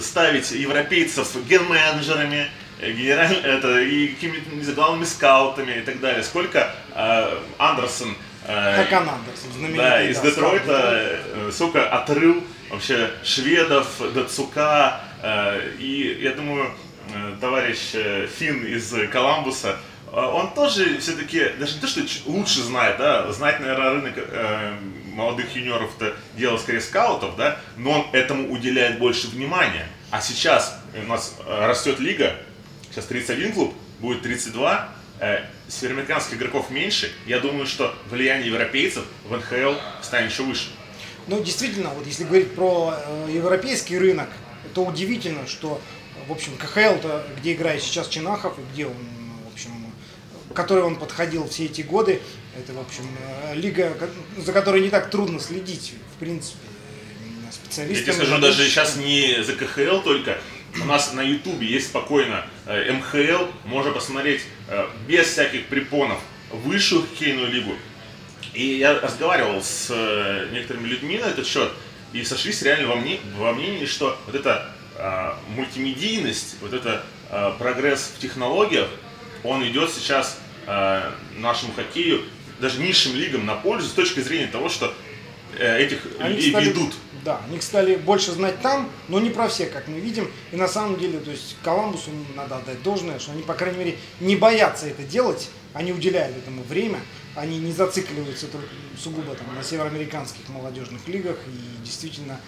ставить 0.00 0.50
европейцев 0.50 1.28
ген-менеджерами, 1.48 2.48
генераль... 2.80 3.36
это, 3.36 3.78
и 3.82 4.08
какими-то 4.08 4.72
главными 4.72 5.04
скаутами 5.04 5.78
и 5.78 5.80
так 5.82 6.00
далее. 6.00 6.24
Сколько 6.24 6.74
Андерсон 7.56 8.16
Хакан 8.48 9.08
Андерсон, 9.08 9.52
знаменитый. 9.52 9.76
да, 9.84 10.02
из 10.02 10.18
да, 10.18 10.22
Детройта, 10.22 11.20
э, 11.34 11.50
сколько 11.52 11.88
отрыл 11.88 12.42
вообще 12.70 13.10
шведов, 13.22 13.86
Дацука, 14.14 15.00
э, 15.22 15.72
и 15.78 16.18
я 16.22 16.32
думаю, 16.32 16.70
э, 17.14 17.34
товарищ 17.40 17.90
э, 17.94 18.26
Финн 18.38 18.64
из 18.64 18.92
Коламбуса, 19.12 19.76
э, 20.10 20.16
он 20.18 20.54
тоже 20.54 20.98
все-таки, 20.98 21.50
даже 21.58 21.74
не 21.74 21.80
то, 21.80 21.86
что 21.86 22.00
лучше 22.26 22.62
знает, 22.62 22.96
да, 22.96 23.30
знать, 23.32 23.60
наверное, 23.60 23.90
рынок 23.90 24.14
э, 24.16 24.72
молодых 25.12 25.54
юниоров-то 25.54 26.14
дело 26.34 26.56
скорее 26.58 26.80
скаутов, 26.80 27.36
да, 27.36 27.58
но 27.76 27.90
он 27.90 28.06
этому 28.12 28.50
уделяет 28.50 28.98
больше 28.98 29.28
внимания. 29.28 29.86
А 30.10 30.20
сейчас 30.22 30.80
у 30.94 31.06
нас 31.06 31.36
э, 31.44 31.66
растет 31.66 32.00
лига, 32.00 32.34
сейчас 32.90 33.04
31 33.06 33.52
клуб, 33.52 33.74
будет 34.00 34.22
32, 34.22 34.88
э, 35.20 35.44
североамериканских 35.68 36.34
игроков 36.36 36.70
меньше, 36.70 37.12
я 37.26 37.40
думаю, 37.40 37.66
что 37.66 37.94
влияние 38.10 38.48
европейцев 38.48 39.04
в 39.24 39.36
НХЛ 39.36 39.74
станет 40.02 40.30
еще 40.30 40.42
выше. 40.42 40.70
Ну, 41.26 41.42
действительно, 41.42 41.90
вот 41.90 42.06
если 42.06 42.24
говорить 42.24 42.54
про 42.54 42.94
э, 42.96 43.28
европейский 43.32 43.98
рынок, 43.98 44.28
то 44.74 44.84
удивительно, 44.84 45.46
что, 45.46 45.80
в 46.26 46.32
общем, 46.32 46.56
КХЛ-то, 46.56 47.26
где 47.38 47.52
играет 47.52 47.82
сейчас 47.82 48.08
Чинахов, 48.08 48.58
и 48.58 48.62
где 48.72 48.86
он, 48.86 48.94
в 49.48 49.52
общем, 49.52 49.72
к 50.50 50.54
которой 50.54 50.84
он 50.84 50.96
подходил 50.96 51.48
все 51.48 51.66
эти 51.66 51.82
годы, 51.82 52.20
это, 52.56 52.72
в 52.72 52.80
общем, 52.80 53.04
э, 53.44 53.54
лига, 53.54 53.96
за 54.36 54.52
которой 54.52 54.82
не 54.82 54.88
так 54.88 55.10
трудно 55.10 55.38
следить, 55.38 55.94
в 56.16 56.18
принципе, 56.18 56.58
э, 56.64 57.44
Я 57.46 57.52
специалистам. 57.52 58.04
тебе 58.04 58.12
скажу, 58.14 58.38
даже 58.40 58.68
сейчас 58.68 58.96
не 58.96 59.42
за 59.44 59.52
КХЛ 59.54 60.00
только, 60.02 60.38
у 60.82 60.84
нас 60.84 61.12
на 61.12 61.22
Ютубе 61.22 61.66
есть 61.66 61.88
спокойно 61.88 62.44
э, 62.66 62.92
МХЛ, 62.92 63.46
можно 63.64 63.92
посмотреть 63.92 64.42
э, 64.68 64.86
без 65.06 65.26
всяких 65.26 65.66
препонов 65.66 66.18
высшую 66.50 67.02
хоккейную 67.02 67.50
лигу. 67.50 67.74
И 68.54 68.78
я 68.78 68.98
разговаривал 68.98 69.62
с 69.62 69.88
э, 69.90 70.48
некоторыми 70.52 70.86
людьми 70.88 71.18
на 71.18 71.26
этот 71.26 71.46
счет, 71.46 71.70
и 72.12 72.24
сошлись 72.24 72.62
реально 72.62 72.88
во, 72.88 72.96
мне, 72.96 73.20
во 73.36 73.52
мнении, 73.52 73.86
что 73.86 74.18
вот 74.26 74.34
эта 74.34 74.74
мультимедийность, 75.54 76.56
вот 76.60 76.72
это 76.72 77.04
э, 77.30 77.52
прогресс 77.56 78.14
в 78.16 78.20
технологиях, 78.20 78.88
он 79.44 79.64
идет 79.68 79.92
сейчас 79.92 80.40
э, 80.66 81.10
нашему 81.36 81.72
хоккею, 81.72 82.24
даже 82.58 82.80
низшим 82.80 83.14
лигам 83.14 83.46
на 83.46 83.54
пользу 83.54 83.88
с 83.88 83.92
точки 83.92 84.18
зрения 84.18 84.48
того, 84.48 84.68
что 84.68 84.92
этих 85.56 86.00
Они 86.18 86.34
людей 86.34 86.52
ведут. 86.52 86.94
Да, 87.28 87.42
они 87.46 87.60
стали 87.60 87.96
больше 87.96 88.32
знать 88.32 88.62
там, 88.62 88.88
но 89.08 89.20
не 89.20 89.28
про 89.28 89.48
всех, 89.48 89.70
как 89.70 89.86
мы 89.86 90.00
видим. 90.00 90.30
И 90.50 90.56
на 90.56 90.66
самом 90.66 90.98
деле, 90.98 91.20
то 91.20 91.30
есть 91.30 91.56
Коламбусу 91.62 92.10
надо 92.34 92.56
отдать 92.56 92.82
должное, 92.82 93.18
что 93.18 93.32
они, 93.32 93.42
по 93.42 93.52
крайней 93.52 93.76
мере, 93.76 93.98
не 94.18 94.34
боятся 94.34 94.86
это 94.86 95.02
делать, 95.02 95.50
они 95.74 95.92
уделяют 95.92 96.38
этому 96.38 96.62
время, 96.62 97.00
они 97.34 97.58
не 97.58 97.70
зацикливаются 97.70 98.46
только 98.46 98.68
сугубо 98.98 99.34
там, 99.34 99.54
на 99.54 99.62
североамериканских 99.62 100.48
молодежных 100.48 101.06
лигах. 101.06 101.36
И 101.48 101.84
действительно 101.84 102.40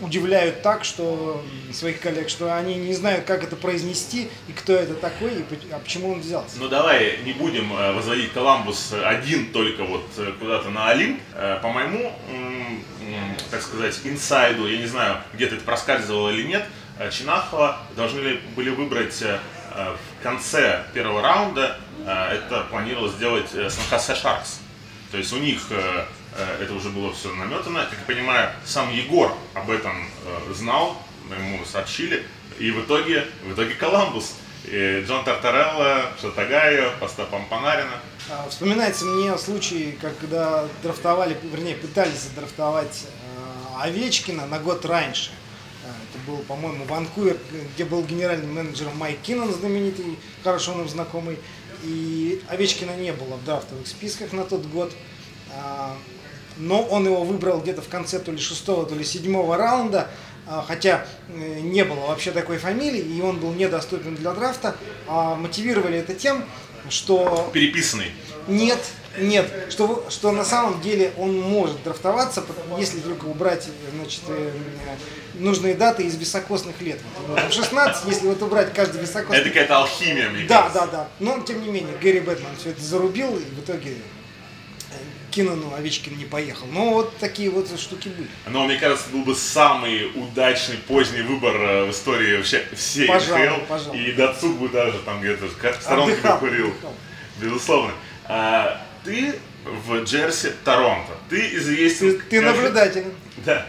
удивляют 0.00 0.62
так, 0.62 0.84
что 0.84 1.44
своих 1.72 2.00
коллег, 2.00 2.28
что 2.28 2.54
они 2.54 2.76
не 2.76 2.94
знают, 2.94 3.24
как 3.24 3.42
это 3.42 3.56
произнести 3.56 4.30
и 4.48 4.52
кто 4.52 4.72
это 4.72 4.94
такой 4.94 5.32
и 5.34 5.44
а 5.72 5.78
почему 5.78 6.12
он 6.12 6.20
взялся. 6.20 6.56
Ну 6.58 6.68
давай 6.68 7.18
не 7.24 7.32
будем 7.32 7.72
э, 7.72 7.92
возводить 7.92 8.32
Коламбус 8.32 8.94
один 9.04 9.52
только 9.52 9.84
вот 9.84 10.06
э, 10.18 10.32
куда-то 10.38 10.70
на 10.70 10.90
Олимп. 10.90 11.20
Э, 11.34 11.58
По 11.60 11.68
моему, 11.68 12.12
так 13.50 13.62
сказать, 13.62 13.98
инсайду, 14.04 14.66
я 14.66 14.78
не 14.78 14.86
знаю, 14.86 15.18
где-то 15.34 15.56
это 15.56 15.64
проскальзывало 15.64 16.30
или 16.30 16.46
нет, 16.46 16.64
Чинахова 17.12 17.78
должны 17.94 18.20
ли 18.20 18.40
были 18.56 18.70
выбрать 18.70 19.20
в 19.20 20.22
конце 20.22 20.84
первого 20.94 21.22
раунда. 21.22 21.78
Это 22.04 22.66
планировалось 22.70 23.12
сделать 23.12 23.50
Сан-Хосе 23.50 24.14
Шаркс. 24.14 24.60
То 25.12 25.18
есть 25.18 25.32
у 25.32 25.38
них 25.38 25.60
это 26.60 26.74
уже 26.74 26.90
было 26.90 27.12
все 27.12 27.32
наметано. 27.34 27.86
Как 27.90 27.98
я 27.98 28.04
понимаю, 28.04 28.50
сам 28.64 28.92
Егор 28.92 29.32
об 29.54 29.70
этом 29.70 30.08
э, 30.24 30.52
знал, 30.54 31.00
ему 31.30 31.64
сообщили. 31.64 32.24
И 32.58 32.70
в 32.70 32.84
итоге, 32.84 33.26
в 33.44 33.52
итоге 33.52 33.74
Коламбус. 33.74 34.34
И 34.64 35.04
Джон 35.06 35.24
Тартарелла, 35.24 36.10
Шатагайо, 36.20 36.92
Паста 36.98 37.24
Пампанарина. 37.24 38.00
А, 38.30 38.48
Вспоминается 38.48 39.04
мне 39.04 39.36
случай, 39.38 39.96
когда 40.00 40.66
драфтовали, 40.82 41.36
вернее, 41.44 41.76
пытались 41.76 42.20
задрафтовать 42.22 43.04
э, 43.04 43.82
Овечкина 43.82 44.46
на 44.46 44.58
год 44.58 44.84
раньше. 44.84 45.30
Э, 45.84 45.88
Это 45.88 46.30
был, 46.30 46.38
по-моему, 46.38 46.84
Ванкувер, 46.86 47.38
где 47.74 47.84
был 47.84 48.02
генеральным 48.02 48.54
менеджером 48.54 48.96
Майк 48.96 49.20
Киннон, 49.20 49.52
знаменитый, 49.52 50.18
хорошо 50.42 50.74
нам 50.74 50.88
знакомый. 50.88 51.38
И 51.84 52.42
Овечкина 52.48 52.96
не 52.96 53.12
было 53.12 53.36
в 53.36 53.44
драфтовых 53.44 53.86
списках 53.86 54.32
на 54.32 54.44
тот 54.44 54.64
год. 54.66 54.92
Но 56.58 56.82
он 56.82 57.06
его 57.06 57.22
выбрал 57.24 57.60
где-то 57.60 57.82
в 57.82 57.88
конце 57.88 58.18
то 58.18 58.32
ли 58.32 58.38
шестого, 58.38 58.86
то 58.86 58.94
ли 58.94 59.04
седьмого 59.04 59.56
раунда, 59.56 60.08
а, 60.46 60.64
хотя 60.66 61.06
э, 61.28 61.60
не 61.60 61.84
было 61.84 62.06
вообще 62.06 62.30
такой 62.30 62.58
фамилии, 62.58 63.00
и 63.00 63.20
он 63.20 63.38
был 63.38 63.52
недоступен 63.52 64.14
для 64.14 64.32
драфта. 64.32 64.76
А 65.06 65.34
Мотивировали 65.34 65.98
это 65.98 66.14
тем, 66.14 66.44
что 66.88 67.50
Переписанный. 67.52 68.12
нет, 68.48 68.78
нет, 69.18 69.50
что, 69.70 70.06
что 70.08 70.30
на 70.32 70.44
самом 70.44 70.80
деле 70.80 71.12
он 71.18 71.38
может 71.40 71.82
драфтоваться, 71.82 72.44
если 72.78 73.00
только 73.00 73.24
убрать 73.24 73.66
значит, 73.94 74.20
э, 74.28 74.52
нужные 75.34 75.74
даты 75.74 76.04
из 76.04 76.16
високосных 76.16 76.80
лет. 76.80 77.00
В 77.26 77.52
16, 77.52 78.06
если 78.06 78.26
вот 78.28 78.40
убрать 78.42 78.72
каждый 78.72 79.00
високосный... 79.00 79.38
Это 79.38 79.48
какая-то 79.48 79.78
алхимия, 79.78 80.28
мне 80.30 80.44
Да, 80.46 80.62
кажется. 80.62 80.80
да, 80.80 80.86
да. 80.86 81.08
Но 81.18 81.40
тем 81.40 81.62
не 81.62 81.68
менее, 81.70 81.96
Гэри 82.00 82.20
Бэтмен 82.20 82.56
все 82.58 82.70
это 82.70 82.82
зарубил, 82.82 83.36
и 83.36 83.40
в 83.40 83.60
итоге 83.60 83.92
э, 83.92 83.94
Кинану 85.30 85.74
Овечкин 85.74 86.16
не 86.16 86.24
поехал. 86.24 86.66
Но 86.66 86.92
вот 86.94 87.16
такие 87.18 87.50
вот 87.50 87.68
штуки 87.78 88.08
были. 88.08 88.28
Но 88.46 88.64
мне 88.64 88.76
кажется, 88.78 89.10
был 89.10 89.22
бы 89.22 89.34
самый 89.34 90.10
удачный 90.14 90.78
поздний 90.78 91.22
выбор 91.22 91.56
э, 91.56 91.84
в 91.84 91.90
истории 91.90 92.36
вообще 92.38 92.66
всей 92.74 93.06
Пожалуй, 93.06 93.48
НХЛ. 93.48 93.60
пожалуй. 93.68 93.98
И 93.98 94.12
Дацук 94.12 94.56
бы 94.58 94.68
даже 94.70 94.98
там 95.00 95.20
где-то 95.20 95.46
в 95.46 95.52
сторонке 95.82 96.12
бы 96.12 96.18
Отдыхал, 96.18 96.38
курил. 96.38 96.68
отдыхал. 96.68 96.94
Безусловно. 97.38 97.92
А, 98.24 98.80
ты 99.04 99.38
в 99.64 100.04
Джерси 100.04 100.52
Торонто. 100.64 101.12
Ты 101.28 101.54
известен... 101.56 102.12
Ты, 102.12 102.18
ты 102.20 102.40
наблюдателен. 102.40 103.12
Да. 103.44 103.66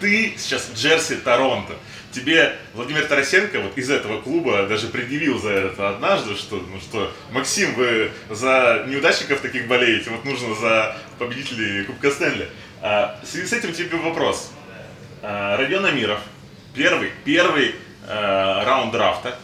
Ты 0.00 0.34
сейчас 0.38 0.70
Джерси 0.74 1.16
Торонто. 1.16 1.74
Тебе 2.16 2.56
Владимир 2.72 3.04
Тарасенко 3.04 3.60
вот 3.60 3.76
из 3.76 3.90
этого 3.90 4.22
клуба 4.22 4.66
даже 4.66 4.86
предъявил 4.86 5.38
за 5.38 5.50
это 5.50 5.90
однажды, 5.90 6.34
что, 6.34 6.56
ну 6.56 6.80
что, 6.80 7.12
Максим, 7.30 7.74
вы 7.74 8.10
за 8.30 8.86
неудачников 8.88 9.42
таких 9.42 9.68
болеете, 9.68 10.08
вот 10.08 10.24
нужно 10.24 10.54
за 10.54 10.96
победителей 11.18 11.84
Кубка 11.84 12.10
Стэнли. 12.10 12.48
А, 12.80 13.20
в 13.22 13.26
связи 13.26 13.46
с 13.46 13.52
этим 13.52 13.74
тебе 13.74 13.98
вопрос. 13.98 14.50
А, 15.20 15.58
Родион 15.58 15.84
Амиров, 15.84 16.20
первый, 16.74 17.12
первый 17.26 17.74
э, 18.08 18.64
раунд 18.64 18.92
драфта. 18.92 19.38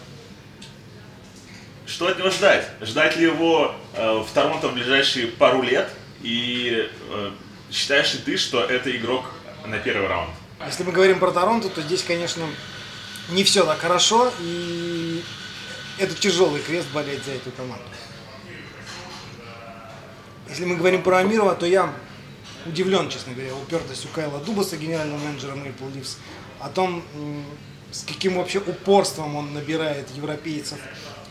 Что 1.84 2.06
от 2.06 2.18
него 2.18 2.30
ждать? 2.30 2.66
Ждать 2.80 3.18
ли 3.18 3.24
его 3.24 3.74
э, 3.94 4.24
в 4.26 4.32
Торонто 4.32 4.68
в 4.68 4.72
ближайшие 4.72 5.26
пару 5.26 5.60
лет? 5.60 5.90
И 6.22 6.88
э, 7.10 7.30
считаешь 7.70 8.14
ли 8.14 8.20
ты, 8.20 8.38
что 8.38 8.64
это 8.64 8.96
игрок 8.96 9.26
на 9.66 9.78
первый 9.78 10.08
раунд? 10.08 10.30
Если 10.66 10.84
мы 10.84 10.92
говорим 10.92 11.18
про 11.18 11.32
Торонто, 11.32 11.68
то 11.68 11.82
здесь, 11.82 12.02
конечно, 12.04 12.46
не 13.30 13.42
все 13.44 13.64
так 13.64 13.78
хорошо, 13.78 14.32
и 14.40 15.24
это 15.98 16.14
тяжелый 16.14 16.60
крест 16.60 16.88
болеть 16.92 17.24
за 17.24 17.32
эту 17.32 17.50
команду. 17.50 17.84
Если 20.48 20.64
мы 20.64 20.76
говорим 20.76 21.02
про 21.02 21.18
Амирова, 21.18 21.54
то 21.54 21.66
я 21.66 21.92
удивлен, 22.66 23.08
честно 23.08 23.32
говоря, 23.32 23.54
упертостью 23.54 24.10
Кайла 24.14 24.38
Дубаса, 24.38 24.76
генерального 24.76 25.18
менеджера 25.18 25.54
Maple 25.54 25.92
Leafs, 25.94 26.16
о 26.60 26.68
том, 26.68 27.02
с 27.90 28.04
каким 28.04 28.36
вообще 28.36 28.58
упорством 28.58 29.34
он 29.34 29.54
набирает 29.54 30.08
европейцев, 30.14 30.78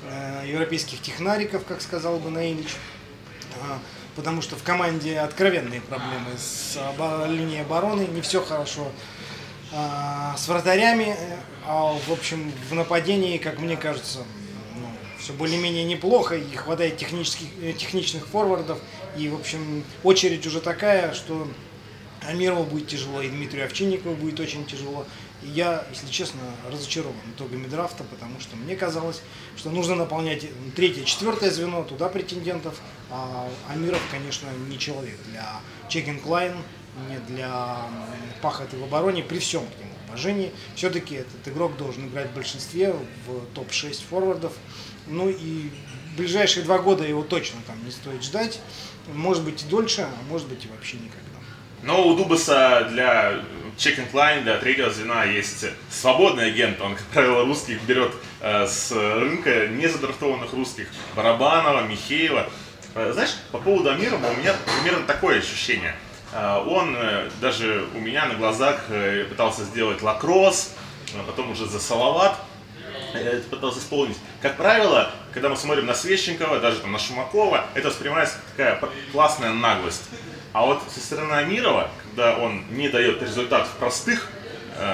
э, 0.10 0.44
европейских 0.48 1.02
технариков, 1.02 1.64
как 1.66 1.82
сказал 1.82 2.20
бы 2.20 2.30
Наилич, 2.30 2.76
а, 3.62 3.80
потому 4.16 4.42
что 4.42 4.56
в 4.56 4.64
команде 4.64 5.20
откровенные 5.20 5.82
проблемы 5.82 6.32
с 6.38 6.78
линией 7.28 7.62
обороны, 7.62 8.02
не 8.02 8.22
все 8.22 8.44
хорошо 8.44 8.92
с 9.72 10.48
вратарями, 10.48 11.16
а 11.66 11.94
в 11.94 12.12
общем 12.12 12.52
в 12.70 12.74
нападении, 12.74 13.38
как 13.38 13.60
мне 13.60 13.78
кажется, 13.78 14.20
ну, 14.76 14.88
все 15.20 15.34
более-менее 15.34 15.84
неплохо, 15.86 16.36
и 16.36 16.56
хватает 16.56 16.98
технических, 16.98 17.48
э, 17.62 17.74
техничных 17.74 18.28
форвардов, 18.28 18.80
и 19.18 19.30
в 19.30 19.36
общем 19.36 19.84
очередь 20.04 20.46
уже 20.46 20.60
такая, 20.60 21.14
что 21.14 21.48
Амирову 22.28 22.64
будет 22.64 22.88
тяжело, 22.88 23.22
и 23.22 23.30
Дмитрию 23.30 23.66
Овчинникову 23.66 24.16
будет 24.16 24.40
очень 24.40 24.66
тяжело. 24.66 25.06
И 25.42 25.48
я, 25.48 25.86
если 25.92 26.08
честно, 26.08 26.42
разочарован 26.70 27.16
итогами 27.36 27.68
драфта, 27.68 28.04
потому 28.04 28.40
что 28.40 28.56
мне 28.56 28.76
казалось, 28.76 29.22
что 29.58 29.72
нужно 29.72 29.96
наполнять 29.96 30.46
третье, 30.76 31.04
четвертое 31.04 31.50
звено, 31.50 31.84
туда 31.84 32.10
претендентов, 32.10 32.80
а 33.10 33.50
Амиров, 33.70 34.02
конечно, 34.12 34.48
не 34.70 34.78
человек 34.78 35.18
для 35.32 35.62
чекинг 35.90 36.26
лайн, 36.26 36.54
не 37.10 37.18
для 37.34 37.78
пахоты 38.42 38.78
в 38.78 38.84
обороне, 38.84 39.24
при 39.24 39.40
всем 39.40 39.62
к 39.66 39.80
нему 39.80 39.92
уважении. 40.10 40.52
Все-таки 40.76 41.16
этот 41.16 41.48
игрок 41.48 41.78
должен 41.78 42.08
играть 42.08 42.30
в 42.32 42.34
большинстве, 42.34 42.94
в 43.26 43.46
топ-6 43.54 44.04
форвардов. 44.10 44.54
Ну 45.08 45.30
и 45.30 45.70
ближайшие 46.18 46.64
два 46.64 46.80
года 46.80 47.04
его 47.06 47.24
точно 47.24 47.60
там 47.66 47.84
не 47.86 47.92
стоит 47.92 48.24
ждать. 48.24 48.60
Может 49.14 49.44
быть 49.44 49.64
и 49.64 49.66
дольше, 49.68 50.02
а 50.02 50.14
может 50.30 50.48
быть 50.48 50.66
и 50.66 50.68
вообще 50.68 50.98
никогда. 50.98 51.22
Но 51.84 52.08
у 52.08 52.16
Дубаса 52.16 52.88
для 52.92 53.42
чекинг 53.78 54.14
лайн 54.14 54.44
для 54.44 54.58
третьего 54.58 54.92
звена 54.92 55.24
есть 55.24 55.66
свободный 55.90 56.48
агент, 56.48 56.80
он, 56.80 56.96
как 56.96 57.06
правило, 57.08 57.44
русских 57.44 57.82
берет 57.84 58.14
э, 58.42 58.68
с 58.68 58.92
рынка 58.92 59.68
незадрафтованных 59.68 60.54
русских, 60.54 60.88
Барабанова, 61.16 61.88
Михеева. 61.88 62.48
Э, 62.94 63.12
знаешь, 63.14 63.36
по 63.52 63.58
поводу 63.58 63.90
Амирова 63.90 64.28
у 64.28 64.36
меня 64.36 64.54
примерно 64.78 65.08
такое 65.08 65.40
ощущение. 65.40 65.96
Э, 66.34 66.64
он 66.66 66.96
э, 66.98 67.30
даже 67.40 67.86
у 67.94 68.00
меня 68.00 68.26
на 68.26 68.36
глазах 68.36 68.86
э, 68.90 69.26
пытался 69.26 69.64
сделать 69.64 70.02
лакросс, 70.02 70.74
а 71.18 71.24
потом 71.24 71.52
уже 71.52 71.66
за 71.66 71.80
Салават 71.80 72.36
пытался 73.50 73.80
исполнить. 73.80 74.18
Как 74.42 74.56
правило, 74.56 75.12
когда 75.34 75.50
мы 75.50 75.58
смотрим 75.58 75.86
на 75.86 75.94
Свещенкова, 75.94 76.60
даже 76.60 76.80
там, 76.80 76.94
на 76.94 77.00
Шумакова, 77.00 77.66
это 77.74 77.90
воспринимается 77.90 78.38
такая 78.52 78.80
классная 79.12 79.52
наглость. 79.52 80.04
А 80.54 80.66
вот 80.66 80.82
со 80.90 81.00
стороны 81.02 81.34
Амирова, 81.34 81.90
когда 82.04 82.38
он 82.38 82.64
не 82.70 82.88
дает 82.88 83.22
результат 83.22 83.68
в 83.68 83.72
простых 83.72 84.30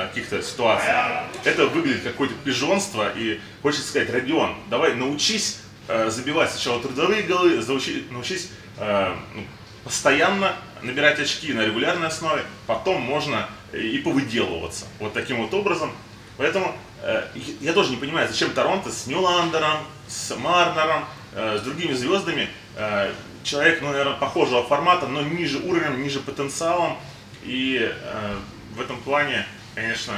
каких-то 0.09 0.41
ситуациях, 0.41 1.25
это 1.43 1.67
выглядит 1.67 2.03
какое-то 2.03 2.33
пижонство, 2.43 3.11
и 3.15 3.39
хочется 3.61 3.87
сказать, 3.87 4.09
Родион, 4.09 4.55
давай 4.69 4.95
научись 4.95 5.59
забивать 6.07 6.51
сначала 6.51 6.81
трудовые 6.81 7.21
голы, 7.21 7.63
научись, 8.09 8.49
ну, 8.79 9.43
постоянно 9.83 10.55
набирать 10.81 11.19
очки 11.19 11.53
на 11.53 11.65
регулярной 11.65 12.07
основе, 12.07 12.43
потом 12.65 13.01
можно 13.01 13.49
и 13.73 13.97
повыделываться 13.99 14.85
вот 14.99 15.13
таким 15.13 15.41
вот 15.41 15.53
образом. 15.53 15.91
Поэтому 16.37 16.75
э, 17.01 17.27
я 17.61 17.73
тоже 17.73 17.91
не 17.91 17.97
понимаю, 17.97 18.27
зачем 18.27 18.51
Торонто 18.51 18.91
с 18.91 19.07
Ньюландером, 19.07 19.79
с 20.07 20.35
Марнером, 20.35 21.05
э, 21.33 21.57
с 21.57 21.61
другими 21.61 21.93
звездами 21.93 22.49
э, 22.75 23.11
человек, 23.43 23.81
ну, 23.81 23.89
наверное, 23.89 24.17
похожего 24.17 24.63
формата, 24.63 25.07
но 25.07 25.21
ниже 25.21 25.59
уровнем, 25.59 26.01
ниже 26.03 26.19
потенциалом. 26.19 26.97
И 27.43 27.79
э, 27.79 28.35
в 28.75 28.81
этом 28.81 28.97
плане, 28.97 29.45
конечно, 29.73 30.13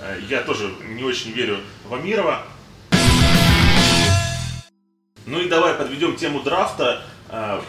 э, 0.00 0.20
я 0.28 0.42
тоже 0.42 0.72
не 0.82 1.02
очень 1.02 1.32
верю 1.32 1.60
в 1.84 1.94
Амирова. 1.94 2.42
Ну 5.26 5.40
и 5.40 5.48
давай 5.48 5.74
подведем 5.74 6.16
тему 6.16 6.40
драфта. 6.40 7.02
Э, 7.34 7.60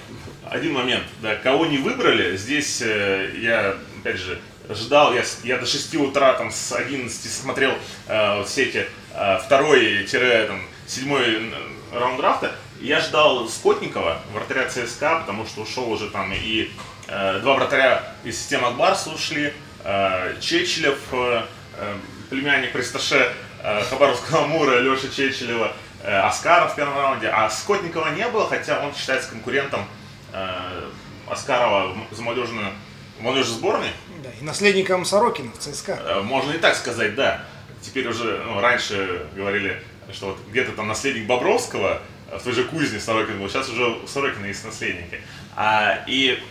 один 0.47 0.73
момент, 0.73 1.05
да, 1.23 1.35
кого 1.35 1.65
не 1.65 1.79
выбрали, 1.79 2.37
здесь 2.37 2.83
э, 2.83 3.31
я, 3.39 3.75
опять 3.99 4.17
же, 4.17 4.39
ждал, 4.69 5.15
я, 5.15 5.23
я 5.43 5.57
до 5.57 5.65
6 5.65 5.95
утра 5.95 6.33
там 6.33 6.51
с 6.51 6.71
11 6.71 7.33
смотрел 7.33 7.73
э, 8.07 8.43
все 8.45 8.65
эти 8.65 8.87
э, 9.15 9.39
второй-седьмой 9.43 11.51
раунд 11.91 12.17
драфта, 12.17 12.55
я 12.79 12.99
ждал 12.99 13.49
Скотникова, 13.49 14.21
вратаря 14.33 14.69
ЦСКА, 14.69 15.21
потому 15.21 15.47
что 15.47 15.61
ушел 15.61 15.91
уже 15.91 16.11
там 16.11 16.31
и 16.31 16.69
э, 17.07 17.39
два 17.39 17.55
вратаря 17.55 18.13
из 18.23 18.37
системы 18.37 18.67
Акбарса 18.67 19.09
ушли, 19.09 19.51
э, 19.83 20.35
Чечелев, 20.41 20.99
э, 21.11 21.41
э 21.79 21.95
племянник 22.29 22.71
Присташе 22.71 23.33
э, 23.63 23.81
Хабаровского 23.89 24.45
Мура, 24.45 24.79
Леша 24.79 25.09
Чечелева, 25.09 25.73
э, 26.05 26.19
Аскаров 26.19 26.73
в 26.73 26.75
первом 26.75 26.97
раунде, 26.97 27.27
а 27.27 27.49
Скотникова 27.49 28.09
не 28.09 28.27
было, 28.27 28.47
хотя 28.47 28.79
он 28.85 28.93
считается 28.93 29.29
конкурентом 29.29 29.85
э, 30.33 30.89
Аскарова 31.27 31.95
за 32.11 32.21
молодежную 32.21 32.71
молодежной 33.19 33.57
сборной. 33.57 33.89
Да, 34.23 34.29
и 34.39 34.43
наследником 34.43 35.05
Сорокина 35.05 35.51
в 35.51 35.57
ЦСКА. 35.57 35.99
Э, 36.05 36.21
можно 36.21 36.51
и 36.51 36.57
так 36.57 36.75
сказать, 36.75 37.15
да. 37.15 37.43
Теперь 37.81 38.07
уже, 38.07 38.43
ну, 38.45 38.59
раньше 38.59 39.27
говорили, 39.35 39.81
что 40.11 40.27
вот 40.27 40.37
где-то 40.49 40.71
там 40.73 40.87
наследник 40.87 41.27
Бобровского, 41.27 42.01
в 42.31 42.43
той 42.43 42.53
же 42.53 42.63
кузне 42.63 42.99
Сорокин 42.99 43.39
был, 43.39 43.49
сейчас 43.49 43.69
уже 43.69 43.85
у 43.85 44.07
Сорокина 44.07 44.45
есть 44.45 44.65
наследники. 44.65 45.21
А, 45.55 46.03
и 46.07 46.41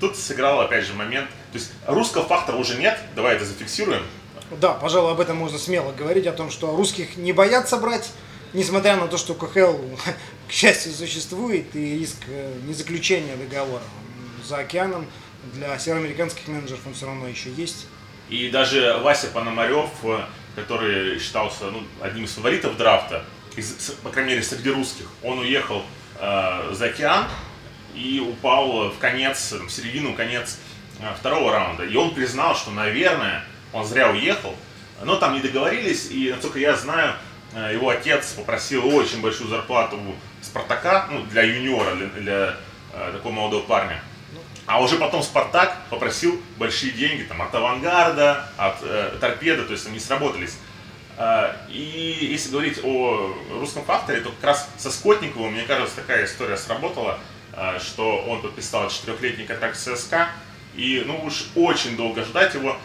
тут 0.00 0.16
сыграл 0.16 0.60
опять 0.60 0.84
же 0.84 0.94
момент, 0.94 1.28
то 1.52 1.58
есть 1.58 1.72
русского 1.86 2.24
фактора 2.24 2.56
уже 2.56 2.76
нет, 2.76 2.98
давай 3.14 3.36
это 3.36 3.44
зафиксируем. 3.44 4.02
Да, 4.60 4.72
пожалуй, 4.72 5.12
об 5.12 5.20
этом 5.20 5.36
можно 5.36 5.58
смело 5.58 5.92
говорить, 5.92 6.26
о 6.26 6.32
том, 6.32 6.50
что 6.50 6.76
русских 6.76 7.16
не 7.16 7.32
боятся 7.32 7.76
брать, 7.78 8.12
несмотря 8.56 8.96
на 8.96 9.06
то, 9.06 9.18
что 9.18 9.34
КХЛ, 9.34 9.76
к 10.48 10.52
счастью, 10.52 10.92
существует, 10.92 11.76
и 11.76 11.98
риск 11.98 12.16
э, 12.28 12.54
незаключения 12.66 13.36
договора 13.36 13.82
за 14.44 14.58
океаном 14.58 15.06
для 15.54 15.78
североамериканских 15.78 16.48
менеджеров 16.48 16.80
он 16.86 16.94
все 16.94 17.06
равно 17.06 17.28
еще 17.28 17.50
есть. 17.52 17.86
И 18.28 18.50
даже 18.50 18.98
Вася 19.02 19.28
Пономарев, 19.28 19.90
э, 20.02 20.20
который 20.56 21.18
считался 21.18 21.70
ну, 21.70 21.82
одним 22.00 22.24
из 22.24 22.32
фаворитов 22.32 22.76
драфта, 22.76 23.24
из, 23.56 23.94
по 24.02 24.10
крайней 24.10 24.30
мере, 24.30 24.42
среди 24.42 24.70
русских, 24.70 25.06
он 25.22 25.38
уехал 25.38 25.82
э, 26.18 26.72
за 26.72 26.86
океан 26.86 27.26
и 27.94 28.20
упал 28.20 28.90
в 28.90 28.98
конец, 28.98 29.52
в 29.52 29.70
середину, 29.70 30.14
конец 30.14 30.58
э, 31.00 31.04
второго 31.18 31.52
раунда. 31.52 31.84
И 31.84 31.94
он 31.96 32.14
признал, 32.14 32.56
что, 32.56 32.70
наверное, 32.70 33.44
он 33.72 33.84
зря 33.84 34.10
уехал, 34.10 34.54
но 35.02 35.16
там 35.16 35.34
не 35.34 35.40
договорились, 35.40 36.10
и, 36.10 36.32
насколько 36.32 36.58
я 36.58 36.74
знаю, 36.74 37.14
его 37.52 37.88
отец 37.88 38.32
попросил 38.32 38.86
очень 38.94 39.20
большую 39.20 39.48
зарплату 39.48 39.98
Спартака, 40.42 41.08
ну, 41.10 41.22
для 41.24 41.42
юниора, 41.42 41.94
для, 41.94 42.06
для 42.06 42.56
э, 42.92 43.12
такого 43.12 43.32
молодого 43.32 43.62
парня. 43.62 44.00
А 44.66 44.82
уже 44.82 44.96
потом 44.96 45.22
Спартак 45.22 45.76
попросил 45.90 46.40
большие 46.56 46.92
деньги 46.92 47.22
там, 47.22 47.40
от 47.42 47.54
Авангарда, 47.54 48.48
от 48.56 48.76
э, 48.82 49.16
Торпеда, 49.20 49.64
то 49.64 49.72
есть 49.72 49.86
они 49.86 49.98
сработались. 49.98 50.56
А, 51.18 51.56
и 51.68 52.28
если 52.30 52.50
говорить 52.50 52.80
о 52.82 53.34
русском 53.58 53.84
факторе, 53.84 54.20
то 54.20 54.30
как 54.30 54.44
раз 54.44 54.68
со 54.76 54.90
Скотниковым, 54.90 55.52
мне 55.52 55.62
кажется, 55.62 55.96
такая 55.96 56.24
история 56.26 56.56
сработала, 56.56 57.18
а, 57.52 57.78
что 57.78 58.18
он 58.18 58.42
подписал 58.42 58.90
четырехлетний 58.90 59.46
контракт 59.46 59.76
с 59.76 59.96
ССК, 59.96 60.28
и 60.74 61.02
ну 61.06 61.24
уж 61.24 61.46
очень 61.54 61.96
долго 61.96 62.22
ждать 62.24 62.54
его, 62.54 62.76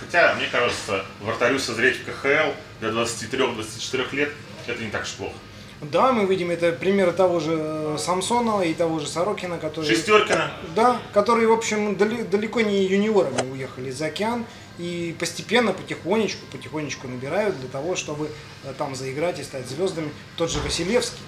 хотя, 0.00 0.34
мне 0.34 0.46
кажется, 0.50 1.04
вратарю 1.20 1.58
созреть 1.58 1.96
в 1.96 2.04
КХЛ 2.04 2.52
для 2.80 2.90
23-24 2.90 4.14
лет, 4.14 4.32
это 4.66 4.82
не 4.82 4.90
так 4.90 5.02
уж 5.02 5.12
плохо. 5.12 5.34
Да, 5.80 6.12
мы 6.12 6.24
видим 6.26 6.50
это 6.50 6.72
примеры 6.72 7.12
того 7.12 7.40
же 7.40 7.96
Самсонова 7.98 8.62
и 8.62 8.72
того 8.74 9.00
же 9.00 9.06
Сорокина, 9.06 9.58
которые... 9.58 9.94
Шестеркина. 9.94 10.50
Да, 10.74 11.00
которые, 11.12 11.48
в 11.48 11.52
общем, 11.52 11.96
далеко 11.96 12.60
не 12.60 12.84
юниорами 12.84 13.50
уехали 13.50 13.90
за 13.90 14.06
океан 14.06 14.46
и 14.78 15.14
постепенно, 15.18 15.72
потихонечку, 15.72 16.46
потихонечку 16.50 17.08
набирают 17.08 17.58
для 17.60 17.68
того, 17.68 17.96
чтобы 17.96 18.30
э, 18.64 18.72
там 18.76 18.94
заиграть 18.94 19.38
и 19.38 19.44
стать 19.44 19.68
звездами. 19.68 20.10
Тот 20.36 20.50
же 20.50 20.58
Василевский. 20.60 21.20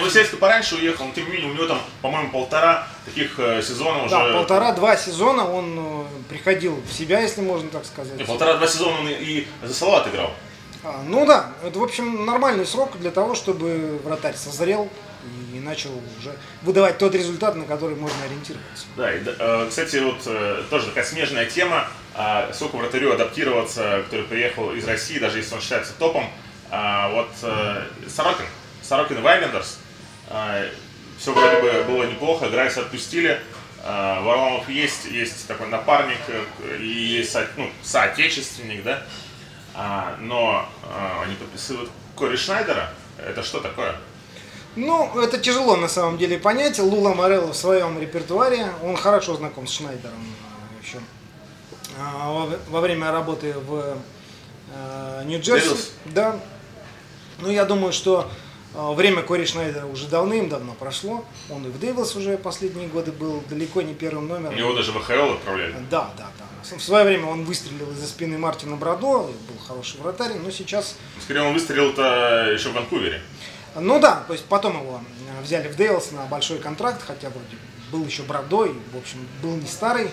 Василевский 0.00 0.38
пораньше 0.38 0.76
уехал, 0.76 1.06
но 1.06 1.12
тем 1.12 1.26
не 1.26 1.32
менее 1.32 1.50
у 1.50 1.54
него 1.54 1.66
там, 1.66 1.80
по-моему, 2.00 2.30
полтора 2.30 2.86
таких 3.04 3.38
э, 3.38 3.62
сезона 3.62 4.04
уже... 4.04 4.10
Да, 4.10 4.32
полтора-два 4.32 4.96
сезона 4.96 5.50
он 5.50 5.78
э, 5.78 6.04
приходил 6.28 6.80
в 6.88 6.92
себя, 6.92 7.20
если 7.20 7.40
можно 7.40 7.68
так 7.68 7.84
сказать. 7.84 8.24
полтора-два 8.26 8.66
сезона 8.66 9.00
он 9.00 9.08
и 9.08 9.46
за 9.62 9.74
Салат 9.74 10.08
играл. 10.08 10.32
А, 10.84 11.02
ну 11.06 11.24
да, 11.26 11.52
это, 11.64 11.78
в 11.78 11.82
общем, 11.84 12.24
нормальный 12.24 12.66
срок 12.66 12.98
для 12.98 13.10
того, 13.10 13.34
чтобы 13.34 14.00
вратарь 14.02 14.34
созрел 14.34 14.88
и 15.54 15.60
начал 15.60 15.90
уже 16.18 16.34
выдавать 16.62 16.98
тот 16.98 17.14
результат, 17.14 17.54
на 17.54 17.64
который 17.64 17.94
можно 17.94 18.16
ориентироваться. 18.24 18.86
Да, 18.96 19.14
и, 19.14 19.22
э, 19.24 19.66
кстати, 19.68 19.96
вот 19.98 20.22
тоже 20.68 20.86
такая 20.86 21.04
смежная 21.04 21.46
тема, 21.46 21.86
а, 22.14 22.50
сколько 22.52 22.76
вратарю 22.76 23.12
адаптироваться, 23.12 24.02
который 24.04 24.26
приехал 24.26 24.72
из 24.72 24.84
России, 24.86 25.18
даже 25.18 25.38
если 25.38 25.54
он 25.54 25.60
считается 25.60 25.92
топом. 25.98 26.28
А, 26.70 27.10
вот 27.10 27.28
Сорокин, 28.08 28.46
Сорокин 28.82 29.22
в 29.22 29.26
Айлендерс, 29.26 29.78
все 31.22 31.32
вроде 31.32 31.60
бы 31.60 31.84
было 31.84 32.04
неплохо, 32.04 32.48
Грайса 32.48 32.80
отпустили, 32.80 33.40
э, 33.84 34.20
Варламов 34.22 34.68
есть, 34.68 35.04
есть 35.04 35.46
такой 35.46 35.68
напарник 35.68 36.18
э, 36.26 36.78
и 36.78 36.86
есть 36.86 37.30
со, 37.30 37.46
ну, 37.56 37.70
соотечественник, 37.84 38.82
да, 38.82 39.04
а, 39.74 40.16
но 40.18 40.68
а, 40.82 41.22
они 41.24 41.36
подписывают 41.36 41.90
Кори 42.16 42.36
Шнайдера. 42.36 42.90
Это 43.18 43.42
что 43.42 43.60
такое? 43.60 43.94
Ну, 44.74 45.18
это 45.20 45.38
тяжело 45.38 45.76
на 45.76 45.88
самом 45.88 46.18
деле 46.18 46.38
понять. 46.38 46.78
Лула 46.78 47.14
Морелло 47.14 47.52
в 47.52 47.56
своем 47.56 47.98
репертуаре, 48.00 48.66
он 48.82 48.96
хорошо 48.96 49.36
знаком 49.36 49.66
с 49.66 49.72
Шнайдером 49.72 50.26
еще 50.82 50.98
а, 51.98 52.50
во 52.68 52.80
время 52.80 53.12
работы 53.12 53.54
в 53.54 53.96
э, 54.74 55.22
Нью-Джерси. 55.24 55.90
Да. 56.06 56.38
Ну, 57.38 57.48
я 57.48 57.64
думаю, 57.64 57.92
что 57.92 58.30
время 58.74 59.22
Кори 59.22 59.44
Шнайдера 59.44 59.86
уже 59.86 60.08
давным-давно 60.08 60.72
прошло. 60.74 61.24
Он 61.50 61.66
и 61.66 61.68
в 61.68 61.78
Дэвилс 61.78 62.16
уже 62.16 62.36
последние 62.38 62.88
годы 62.88 63.12
был 63.12 63.42
далеко 63.48 63.82
не 63.82 63.94
первым 63.94 64.28
номером. 64.28 64.56
Его 64.56 64.72
даже 64.72 64.92
в 64.92 65.00
ХЛ 65.00 65.34
отправляли. 65.34 65.74
Да, 65.90 66.10
да, 66.16 66.28
да. 66.38 66.76
В 66.76 66.80
свое 66.80 67.04
время 67.04 67.26
он 67.26 67.44
выстрелил 67.44 67.90
из-за 67.90 68.06
спины 68.06 68.38
Мартина 68.38 68.76
Брадо, 68.76 69.06
был 69.06 69.58
хороший 69.66 70.00
вратарь, 70.00 70.34
но 70.34 70.50
сейчас... 70.50 70.96
Скорее, 71.20 71.42
он 71.42 71.54
выстрелил-то 71.54 72.50
еще 72.52 72.68
в 72.68 72.74
Ванкувере. 72.74 73.20
Ну 73.74 73.98
да, 73.98 74.22
то 74.26 74.32
есть 74.32 74.44
потом 74.44 74.80
его 74.80 75.00
взяли 75.42 75.68
в 75.68 75.76
Дейлс 75.76 76.12
на 76.12 76.26
большой 76.26 76.58
контракт, 76.58 77.02
хотя 77.04 77.30
вроде 77.30 77.56
был 77.90 78.04
еще 78.06 78.22
Брадой, 78.22 78.74
в 78.92 78.96
общем, 78.96 79.26
был 79.42 79.56
не 79.56 79.66
старый. 79.66 80.08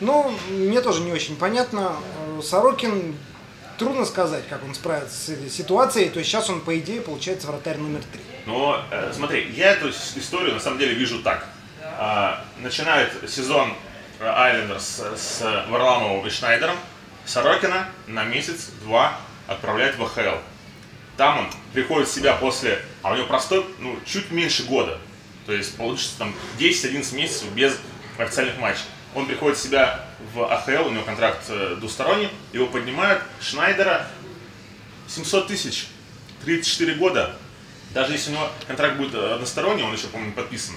Но 0.00 0.32
мне 0.48 0.80
тоже 0.80 1.02
не 1.02 1.12
очень 1.12 1.36
понятно. 1.36 1.96
Сорокин, 2.42 3.14
трудно 3.78 4.04
сказать, 4.04 4.46
как 4.48 4.64
он 4.64 4.74
справится 4.74 5.16
с 5.16 5.28
этой 5.28 5.50
ситуацией. 5.50 6.10
То 6.10 6.18
есть 6.18 6.30
сейчас 6.30 6.50
он, 6.50 6.60
по 6.60 6.78
идее, 6.78 7.00
получается 7.00 7.46
вратарь 7.46 7.78
номер 7.78 8.00
три. 8.12 8.20
Но 8.46 8.82
э, 8.90 9.12
смотри, 9.14 9.50
я 9.52 9.72
эту 9.72 9.90
историю 9.90 10.54
на 10.54 10.60
самом 10.60 10.78
деле 10.78 10.94
вижу 10.94 11.22
так. 11.22 11.46
А, 11.98 12.44
начинает 12.58 13.12
сезон 13.28 13.72
Айлендерс 14.20 15.02
с 15.16 15.64
Варламовым 15.68 16.26
и 16.26 16.30
Шнайдером. 16.30 16.76
Сорокина 17.24 17.88
на 18.06 18.24
месяц-два 18.24 19.18
отправляет 19.46 19.96
в 19.96 20.02
АХЛ. 20.02 20.38
Там 21.16 21.38
он 21.38 21.46
приходит 21.72 22.08
в 22.08 22.12
себя 22.12 22.34
после, 22.34 22.80
а 23.02 23.12
у 23.12 23.16
него 23.16 23.26
простой, 23.26 23.64
ну, 23.78 23.98
чуть 24.04 24.30
меньше 24.30 24.64
года. 24.64 24.98
То 25.46 25.52
есть 25.52 25.76
получится 25.76 26.18
там 26.18 26.34
10-11 26.58 27.14
месяцев 27.14 27.48
без 27.52 27.78
официальных 28.18 28.58
матчей. 28.58 28.84
Он 29.14 29.26
приходит 29.26 29.58
в 29.58 29.62
себя 29.62 30.04
в 30.32 30.44
АХЛ, 30.44 30.88
у 30.88 30.90
него 30.90 31.04
контракт 31.04 31.44
э, 31.48 31.76
двусторонний, 31.78 32.28
его 32.52 32.66
поднимают, 32.66 33.22
Шнайдера 33.40 34.06
700 35.08 35.48
тысяч, 35.48 35.88
34 36.44 36.94
года. 36.94 37.36
Даже 37.92 38.12
если 38.12 38.30
у 38.30 38.34
него 38.34 38.48
контракт 38.66 38.96
будет 38.96 39.14
односторонний, 39.14 39.82
он 39.82 39.92
еще, 39.92 40.08
по-моему, 40.08 40.32
подписан, 40.32 40.74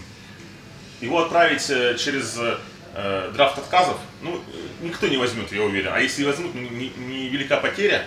его 1.02 1.24
отправить 1.24 1.70
э, 1.70 1.96
через 1.98 2.38
э, 2.38 3.32
драфт 3.34 3.58
отказов, 3.60 3.98
ну, 4.22 4.42
никто 4.82 5.08
не 5.08 5.18
возьмет, 5.18 5.52
я 5.52 5.64
уверен. 5.64 5.92
А 5.94 6.00
если 6.00 6.24
возьмут, 6.24 6.54
не, 6.56 6.70
не, 6.70 6.90
не 6.90 7.30
велика 7.30 7.58
потеря, 7.58 8.06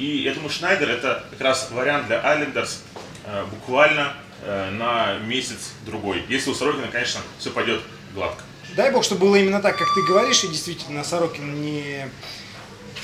и 0.00 0.16
я 0.22 0.32
думаю, 0.32 0.48
Шнайдер 0.48 0.88
это 0.90 1.24
как 1.30 1.40
раз 1.42 1.70
вариант 1.70 2.06
для 2.06 2.26
Айлендерс 2.26 2.82
э, 3.26 3.44
буквально 3.50 4.14
э, 4.42 4.70
на 4.70 5.18
месяц-другой. 5.18 6.24
Если 6.28 6.50
у 6.50 6.54
Сорокина, 6.54 6.88
конечно, 6.88 7.20
все 7.38 7.50
пойдет 7.50 7.82
гладко. 8.14 8.42
Дай 8.76 8.90
бог, 8.92 9.04
чтобы 9.04 9.22
было 9.22 9.36
именно 9.36 9.60
так, 9.60 9.76
как 9.76 9.88
ты 9.94 10.02
говоришь, 10.02 10.44
и 10.44 10.48
действительно 10.48 11.02
Сорокин 11.02 11.60
не 11.60 12.08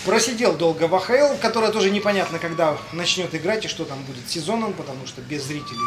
просидел 0.05 0.57
долго 0.57 0.87
в 0.87 0.95
АХЛ, 0.95 1.39
которая 1.41 1.73
тоже 1.73 1.91
непонятно, 1.91 2.39
когда 2.39 2.79
начнет 2.93 3.35
играть 3.35 3.65
и 3.65 3.69
что 3.69 3.85
там 3.85 4.01
будет 4.05 4.29
сезоном, 4.31 4.73
потому 4.73 5.07
что 5.07 5.21
без 5.23 5.43
зрителей 5.43 5.81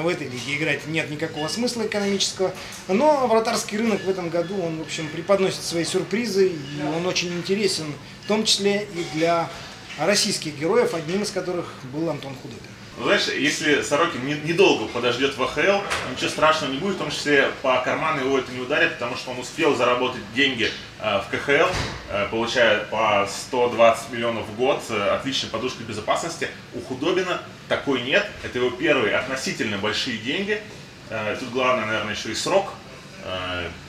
в 0.00 0.08
этой 0.08 0.28
лиге 0.28 0.56
играть 0.56 0.86
нет 0.86 1.10
никакого 1.10 1.48
смысла 1.48 1.86
экономического. 1.86 2.52
Но 2.88 3.26
вратарский 3.26 3.76
рынок 3.76 4.02
в 4.02 4.08
этом 4.08 4.30
году, 4.30 4.54
он, 4.62 4.78
в 4.78 4.82
общем, 4.82 5.08
преподносит 5.08 5.62
свои 5.62 5.84
сюрпризы, 5.84 6.48
и 6.48 6.82
он 6.96 7.06
очень 7.06 7.32
интересен, 7.34 7.92
в 8.24 8.28
том 8.28 8.44
числе 8.44 8.88
и 8.94 9.16
для 9.16 9.50
российских 9.98 10.58
героев, 10.58 10.94
одним 10.94 11.22
из 11.22 11.30
которых 11.30 11.66
был 11.92 12.08
Антон 12.08 12.34
Худобин. 12.40 12.77
Ну, 12.98 13.04
знаешь, 13.04 13.28
если 13.28 13.82
Сорокин 13.82 14.26
недолго 14.44 14.82
не 14.82 14.88
подождет 14.88 15.36
в 15.36 15.42
АХЛ, 15.44 15.84
ничего 16.10 16.28
страшного 16.28 16.72
не 16.72 16.78
будет, 16.78 16.96
в 16.96 16.98
том 16.98 17.12
числе 17.12 17.52
по 17.62 17.80
карману 17.80 18.24
его 18.24 18.38
это 18.40 18.50
не 18.50 18.60
ударит, 18.60 18.94
потому 18.94 19.16
что 19.16 19.30
он 19.30 19.38
успел 19.38 19.76
заработать 19.76 20.20
деньги 20.34 20.68
э, 20.98 21.20
в 21.20 21.30
КХЛ, 21.30 21.72
э, 22.10 22.26
получая 22.28 22.80
по 22.86 23.28
120 23.30 24.10
миллионов 24.10 24.46
в 24.48 24.56
год, 24.56 24.82
э, 24.90 25.10
отличной 25.10 25.48
подушкой 25.48 25.86
безопасности. 25.86 26.48
У 26.74 26.80
Худобина 26.80 27.40
такой 27.68 28.02
нет, 28.02 28.28
это 28.42 28.58
его 28.58 28.70
первые 28.70 29.14
относительно 29.14 29.78
большие 29.78 30.18
деньги. 30.18 30.60
Тут 31.40 31.50
главное, 31.50 31.86
наверное, 31.86 32.14
еще 32.14 32.32
и 32.32 32.34
срок, 32.34 32.74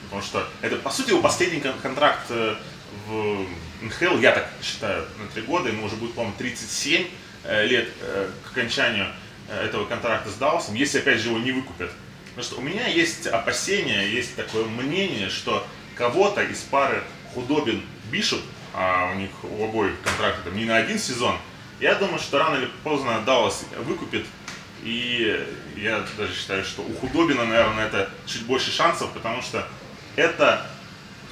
потому 0.04 0.22
что 0.22 0.48
это, 0.62 0.76
по 0.76 0.88
сути, 0.88 1.10
его 1.10 1.20
последний 1.20 1.60
контракт 1.60 2.30
в 2.30 3.46
НХЛ, 3.82 4.18
я 4.18 4.32
так 4.32 4.48
считаю, 4.62 5.06
на 5.18 5.26
три 5.32 5.42
года, 5.42 5.68
ему 5.68 5.86
уже 5.86 5.96
будет, 5.96 6.14
по-моему, 6.14 6.34
37 6.38 7.02
э, 7.02 7.06
лет 7.44 7.88
э, 8.00 8.30
к 8.44 8.52
окончанию 8.52 9.06
э, 9.48 9.66
этого 9.66 9.86
контракта 9.86 10.30
с 10.30 10.34
Далласом, 10.34 10.74
если, 10.74 10.98
опять 10.98 11.18
же, 11.18 11.30
его 11.30 11.38
не 11.38 11.52
выкупят. 11.52 11.90
Потому 12.30 12.44
что 12.44 12.56
у 12.58 12.62
меня 12.62 12.86
есть 12.86 13.26
опасения, 13.26 14.08
есть 14.08 14.36
такое 14.36 14.64
мнение, 14.64 15.28
что 15.28 15.66
кого-то 15.94 16.42
из 16.42 16.60
пары 16.60 17.02
Худобин 17.34 17.82
Бишоп, 18.10 18.40
а 18.74 19.10
у 19.12 19.18
них 19.18 19.30
у 19.42 19.64
обоих 19.64 20.00
контракты 20.02 20.42
там 20.44 20.56
не 20.56 20.64
на 20.64 20.76
один 20.76 20.98
сезон, 20.98 21.36
я 21.80 21.94
думаю, 21.94 22.18
что 22.18 22.38
рано 22.38 22.56
или 22.56 22.68
поздно 22.84 23.22
Даллас 23.24 23.64
выкупит. 23.78 24.26
И 24.82 25.46
я 25.76 26.04
даже 26.16 26.34
считаю, 26.34 26.64
что 26.64 26.82
у 26.82 26.92
Худобина, 26.94 27.44
наверное, 27.44 27.86
это 27.86 28.10
чуть 28.26 28.46
больше 28.46 28.70
шансов, 28.70 29.10
потому 29.12 29.42
что 29.42 29.66
это 30.16 30.66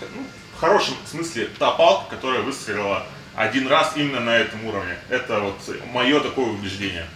ну, 0.01 0.27
в 0.55 0.61
хорошем 0.61 0.95
смысле 1.07 1.49
та 1.59 1.71
палка, 1.73 2.17
которая 2.17 2.43
выстрелила 2.43 3.07
один 3.39 3.69
раз 3.69 3.93
именно 3.97 4.21
на 4.21 4.37
этом 4.37 4.65
уровне. 4.67 4.97
Это 5.09 5.41
вот 5.41 5.57
мое 5.93 6.21
такое 6.21 6.47
убеждение. 6.47 7.07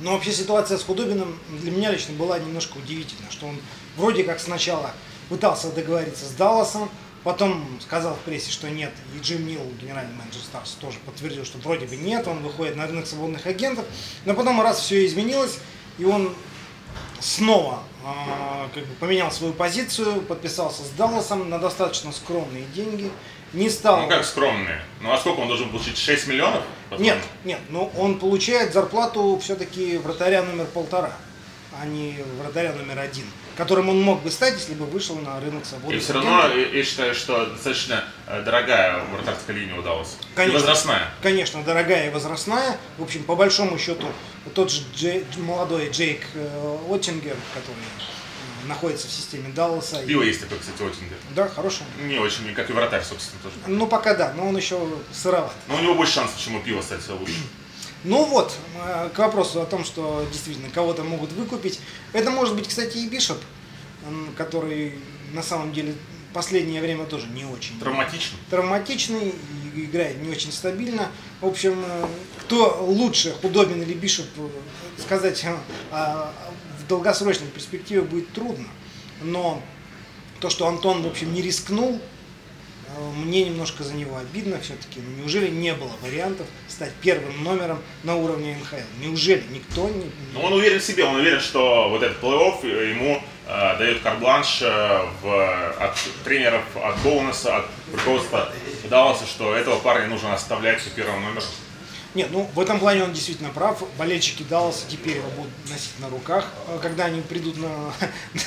Но 0.00 0.12
вообще 0.12 0.32
ситуация 0.32 0.78
с 0.78 0.82
Худобиным 0.82 1.38
для 1.50 1.70
меня 1.70 1.92
лично 1.92 2.14
была 2.14 2.38
немножко 2.38 2.78
удивительна, 2.78 3.30
что 3.30 3.46
он 3.46 3.56
вроде 3.96 4.24
как 4.24 4.40
сначала 4.40 4.92
пытался 5.28 5.70
договориться 5.70 6.24
с 6.24 6.32
Далласом, 6.32 6.88
потом 7.24 7.78
сказал 7.82 8.14
в 8.14 8.20
прессе, 8.20 8.50
что 8.50 8.70
нет, 8.70 8.90
и 9.14 9.20
Джим 9.22 9.46
Милл, 9.46 9.60
генеральный 9.78 10.14
менеджер 10.14 10.40
Старс, 10.40 10.78
тоже 10.80 10.98
подтвердил, 11.04 11.44
что 11.44 11.58
вроде 11.58 11.84
бы 11.84 11.96
нет, 11.96 12.26
он 12.26 12.42
выходит 12.42 12.76
на 12.76 12.86
рынок 12.86 13.06
свободных 13.06 13.46
агентов, 13.46 13.84
но 14.24 14.32
потом 14.32 14.62
раз 14.62 14.80
все 14.80 15.04
изменилось, 15.04 15.58
и 15.98 16.06
он 16.06 16.34
снова 17.20 17.82
э, 18.02 18.68
как 18.74 18.86
бы 18.86 18.94
поменял 18.94 19.30
свою 19.30 19.52
позицию, 19.52 20.22
подписался 20.22 20.82
с 20.82 20.88
Далласом 20.96 21.50
на 21.50 21.58
достаточно 21.58 22.12
скромные 22.12 22.64
деньги, 22.74 23.10
не 23.52 23.68
стал... 23.68 24.02
Ну 24.02 24.08
как 24.08 24.24
скромные? 24.24 24.82
Ну 25.00 25.12
а 25.12 25.18
сколько 25.18 25.40
он 25.40 25.48
должен 25.48 25.70
получить? 25.70 25.98
6 25.98 26.28
миллионов? 26.28 26.62
Потом? 26.88 27.04
Нет, 27.04 27.18
нет, 27.44 27.60
но 27.68 27.90
он 27.96 28.18
получает 28.18 28.72
зарплату 28.72 29.38
все-таки 29.42 29.98
вратаря 29.98 30.42
номер 30.42 30.66
полтора, 30.66 31.12
а 31.80 31.86
не 31.86 32.16
вратаря 32.38 32.72
номер 32.72 32.98
один 32.98 33.26
которым 33.60 33.90
он 33.90 34.00
мог 34.00 34.22
бы 34.22 34.30
стать, 34.30 34.54
если 34.54 34.72
бы 34.72 34.86
вышел 34.86 35.16
на 35.16 35.38
рынок 35.38 35.66
свободы. 35.66 35.94
И 35.94 35.98
все 35.98 36.14
равно 36.14 36.48
я 36.48 36.82
считаю, 36.82 37.14
что 37.14 37.44
достаточно 37.44 38.04
э, 38.26 38.42
дорогая 38.42 39.04
вратарская 39.12 39.54
линия 39.54 39.78
удалась. 39.78 40.16
Конечно, 40.34 40.56
и 40.56 40.60
возрастная. 40.60 41.10
Конечно, 41.22 41.62
дорогая 41.62 42.06
и 42.06 42.10
возрастная. 42.10 42.78
В 42.96 43.02
общем, 43.02 43.22
по 43.24 43.36
большому 43.36 43.78
счету, 43.78 44.06
тот 44.54 44.70
же 44.70 44.82
Джей, 44.96 45.26
молодой 45.36 45.90
Джейк 45.90 46.22
э, 46.34 46.78
Оттингер, 46.88 47.36
который 47.52 47.76
находится 48.70 49.06
в 49.06 49.10
системе 49.10 49.50
Далласа. 49.54 50.02
Пиво 50.06 50.22
есть 50.22 50.40
такой, 50.40 50.58
кстати, 50.58 50.82
Оттингер. 50.82 51.16
Да, 51.34 51.48
хороший. 51.48 51.82
Не 52.04 52.18
очень, 52.18 52.54
как 52.54 52.70
и 52.70 52.72
вратарь, 52.72 53.02
собственно, 53.02 53.42
тоже. 53.42 53.56
Ну, 53.66 53.86
пока 53.86 54.14
да, 54.14 54.32
но 54.34 54.48
он 54.48 54.56
еще 54.56 54.80
сыроват. 55.12 55.52
Но 55.68 55.76
у 55.76 55.80
него 55.80 55.94
больше 55.94 56.14
шансов, 56.14 56.40
чем 56.40 56.56
у 56.56 56.60
пива 56.60 56.80
стать 56.80 57.06
лучше. 57.08 57.34
Ну 58.02 58.24
вот, 58.24 58.56
к 59.14 59.18
вопросу 59.18 59.60
о 59.60 59.66
том, 59.66 59.84
что 59.84 60.26
действительно 60.32 60.70
кого-то 60.70 61.04
могут 61.04 61.32
выкупить. 61.32 61.80
Это 62.14 62.30
может 62.30 62.56
быть, 62.56 62.66
кстати, 62.66 62.96
и 62.96 63.06
Бишоп, 63.06 63.36
который 64.38 64.94
на 65.34 65.42
самом 65.42 65.74
деле 65.74 65.94
последнее 66.32 66.80
время 66.80 67.04
тоже 67.04 67.26
не 67.26 67.44
очень. 67.44 67.78
Травматичный. 67.78 68.38
Травматичный, 68.48 69.34
и 69.74 69.84
играет 69.84 70.22
не 70.22 70.30
очень 70.30 70.52
стабильно. 70.52 71.08
В 71.40 71.46
общем, 71.46 71.82
э, 71.86 72.06
кто 72.40 72.84
лучше, 72.86 73.34
Худобин 73.42 73.82
или 73.82 73.94
Бишоп, 73.94 74.26
э, 74.36 74.48
сказать 74.98 75.44
в 75.44 76.49
долгосрочной 76.90 77.48
перспективе 77.48 78.02
будет 78.02 78.32
трудно. 78.32 78.68
Но 79.22 79.62
то, 80.40 80.50
что 80.50 80.66
Антон, 80.66 81.02
в 81.02 81.06
общем, 81.06 81.32
не 81.32 81.42
рискнул, 81.42 82.00
э, 82.88 83.10
мне 83.16 83.44
немножко 83.44 83.82
за 83.82 83.94
него 83.94 84.16
обидно 84.16 84.60
все-таки. 84.60 85.00
Ну, 85.00 85.22
неужели 85.22 85.48
не 85.48 85.72
было 85.74 85.92
вариантов 86.02 86.46
стать 86.68 86.92
первым 87.00 87.42
номером 87.44 87.80
на 88.02 88.16
уровне 88.16 88.56
НХЛ? 88.60 88.76
Неужели 89.00 89.44
никто 89.50 89.88
не... 89.88 90.10
Ну, 90.34 90.40
он 90.42 90.52
уверен 90.52 90.80
в 90.80 90.84
себе, 90.84 91.04
он 91.04 91.16
уверен, 91.16 91.40
что 91.40 91.88
вот 91.88 92.02
этот 92.02 92.22
плей-офф 92.22 92.90
ему 92.90 93.22
э, 93.46 93.78
дает 93.78 94.00
карбланш 94.02 94.62
э, 94.62 95.00
в, 95.22 95.84
от 95.84 95.96
тренеров, 96.24 96.64
от 96.76 96.98
Боунеса, 97.02 97.58
от 97.58 97.66
руководства 97.92 98.52
Далласа, 98.88 99.26
что 99.26 99.54
этого 99.54 99.78
парня 99.78 100.08
нужно 100.08 100.34
оставлять 100.34 100.82
по 100.82 100.90
первому 100.90 101.20
номеру. 101.20 101.44
Нет, 102.14 102.28
ну 102.32 102.48
в 102.54 102.60
этом 102.60 102.80
плане 102.80 103.04
он 103.04 103.12
действительно 103.12 103.50
прав. 103.50 103.84
Болельщики 103.96 104.42
Далласа 104.42 104.84
теперь 104.88 105.18
его 105.18 105.30
будут 105.30 105.52
носить 105.68 105.98
на 106.00 106.08
руках, 106.08 106.48
э, 106.66 106.78
когда 106.82 107.04
они 107.04 107.20
придут 107.20 107.56
на, 107.56 107.92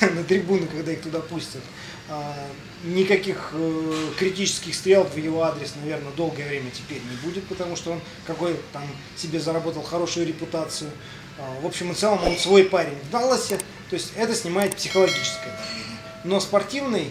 на 0.00 0.22
трибуны, 0.24 0.66
когда 0.66 0.92
их 0.92 1.00
туда 1.00 1.20
пустят. 1.20 1.62
А, 2.06 2.36
никаких 2.84 3.52
э, 3.54 4.10
критических 4.18 4.74
стрел 4.74 5.04
в 5.04 5.16
его 5.16 5.42
адрес, 5.42 5.72
наверное, 5.82 6.12
долгое 6.12 6.46
время 6.46 6.70
теперь 6.70 7.00
не 7.10 7.16
будет, 7.26 7.44
потому 7.44 7.76
что 7.76 7.92
он 7.92 8.00
какой 8.26 8.60
там 8.74 8.84
себе 9.16 9.40
заработал 9.40 9.82
хорошую 9.82 10.26
репутацию. 10.26 10.90
А, 11.38 11.60
в 11.62 11.66
общем 11.66 11.90
и 11.90 11.94
целом 11.94 12.22
он 12.22 12.36
свой 12.36 12.64
парень 12.64 12.98
в 13.08 13.10
Далласе, 13.10 13.56
то 13.88 13.94
есть 13.94 14.12
это 14.16 14.34
снимает 14.34 14.76
психологическое 14.76 15.56
давление. 15.56 15.98
Но 16.24 16.40
спортивный, 16.40 17.10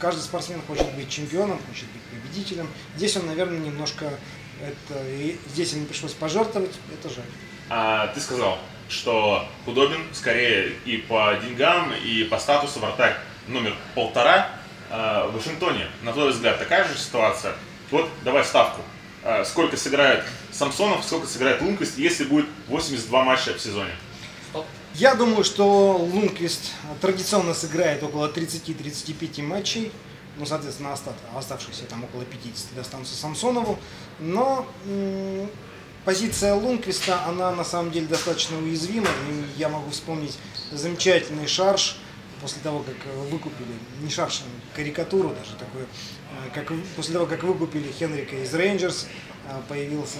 каждый 0.00 0.22
спортсмен 0.22 0.60
хочет 0.66 0.92
быть 0.96 1.08
чемпионом, 1.08 1.60
хочет 1.68 1.86
быть 1.92 2.02
победителем. 2.10 2.68
Здесь 2.96 3.16
он, 3.16 3.26
наверное, 3.26 3.60
немножко 3.60 4.10
это, 4.62 5.04
и 5.08 5.38
здесь 5.48 5.72
ему 5.72 5.86
пришлось 5.86 6.12
пожертвовать, 6.12 6.72
это 6.92 7.12
жаль. 7.12 7.24
А, 7.68 8.08
ты 8.08 8.20
сказал, 8.20 8.58
что 8.88 9.46
Худобин 9.64 10.02
скорее 10.12 10.72
и 10.84 10.98
по 10.98 11.34
деньгам, 11.42 11.92
и 11.92 12.24
по 12.24 12.38
статусу 12.38 12.80
вратарь 12.80 13.16
номер 13.48 13.74
полтора 13.94 14.50
а, 14.90 15.28
в 15.28 15.34
Вашингтоне. 15.34 15.86
На 16.02 16.12
твой 16.12 16.30
взгляд, 16.30 16.58
такая 16.58 16.86
же 16.86 16.96
ситуация? 16.96 17.54
Вот 17.90 18.08
давай 18.24 18.44
ставку. 18.44 18.82
А, 19.24 19.44
сколько 19.44 19.76
сыграет 19.76 20.24
Самсонов, 20.52 21.04
сколько 21.04 21.26
сыграет 21.26 21.60
Лунквист, 21.60 21.98
если 21.98 22.24
будет 22.24 22.46
82 22.68 23.24
матча 23.24 23.54
в 23.54 23.60
сезоне? 23.60 23.92
Я 24.94 25.14
думаю, 25.14 25.44
что 25.44 25.96
Лунквист 25.96 26.72
традиционно 27.02 27.52
сыграет 27.52 28.02
около 28.02 28.32
30-35 28.32 29.42
матчей 29.42 29.92
ну, 30.36 30.46
соответственно, 30.46 30.94
оставшиеся 31.34 31.84
там 31.84 32.04
около 32.04 32.24
50 32.24 32.74
достанутся 32.74 33.16
Самсонову. 33.16 33.78
Но 34.18 34.66
позиция 36.04 36.54
Лунквиста, 36.54 37.24
она 37.24 37.50
на 37.52 37.64
самом 37.64 37.90
деле 37.90 38.06
достаточно 38.06 38.58
уязвима. 38.58 39.08
И 39.30 39.58
я 39.58 39.68
могу 39.68 39.90
вспомнить 39.90 40.38
замечательный 40.72 41.46
шарж 41.46 41.96
после 42.40 42.62
того, 42.62 42.80
как 42.80 42.96
выкупили, 43.30 43.74
не 44.00 44.10
шарж, 44.10 44.42
а 44.42 44.76
карикатуру 44.76 45.30
даже 45.30 45.56
такую, 45.58 45.84
э, 45.84 46.50
как, 46.54 46.72
после 46.94 47.14
того, 47.14 47.26
как 47.26 47.42
выкупили 47.42 47.90
Хенрика 47.90 48.36
из 48.36 48.54
Рейнджерс, 48.54 49.06
э, 49.48 49.60
появился, 49.68 50.18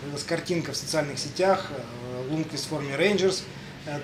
появилась 0.00 0.24
картинка 0.24 0.72
в 0.72 0.76
социальных 0.76 1.18
сетях, 1.18 1.70
э, 1.70 2.30
Лунквист 2.30 2.64
в 2.64 2.68
форме 2.68 2.96
Рейнджерс, 2.96 3.44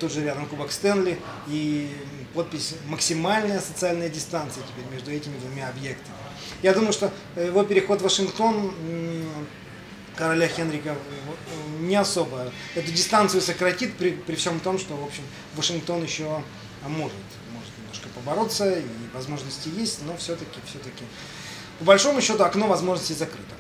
тут 0.00 0.12
же 0.12 0.24
рядом 0.24 0.46
Кубок 0.46 0.72
Стэнли, 0.72 1.18
и 1.46 1.90
подпись 2.34 2.74
«Максимальная 2.86 3.60
социальная 3.60 4.08
дистанция» 4.08 4.62
теперь 4.64 4.84
между 4.92 5.10
этими 5.10 5.38
двумя 5.38 5.68
объектами. 5.68 6.16
Я 6.62 6.74
думаю, 6.74 6.92
что 6.92 7.12
его 7.36 7.62
переход 7.62 8.00
в 8.00 8.04
Вашингтон 8.04 8.74
короля 10.16 10.48
Хенрика 10.48 10.96
не 11.80 11.94
особо 11.94 12.52
эту 12.74 12.90
дистанцию 12.90 13.40
сократит 13.40 13.96
при, 13.96 14.10
при 14.10 14.34
всем 14.34 14.58
том, 14.58 14.78
что, 14.78 14.96
в 14.96 15.04
общем, 15.04 15.22
Вашингтон 15.54 16.02
еще 16.02 16.42
может, 16.82 17.16
может 17.52 17.70
немножко 17.78 18.08
побороться, 18.14 18.78
и 18.78 18.84
возможности 19.14 19.68
есть, 19.68 20.04
но 20.04 20.16
все-таки, 20.16 20.58
все-таки, 20.66 21.04
по 21.78 21.84
большому 21.84 22.20
счету, 22.20 22.42
окно 22.42 22.66
возможностей 22.66 23.14
закрыто. 23.14 23.54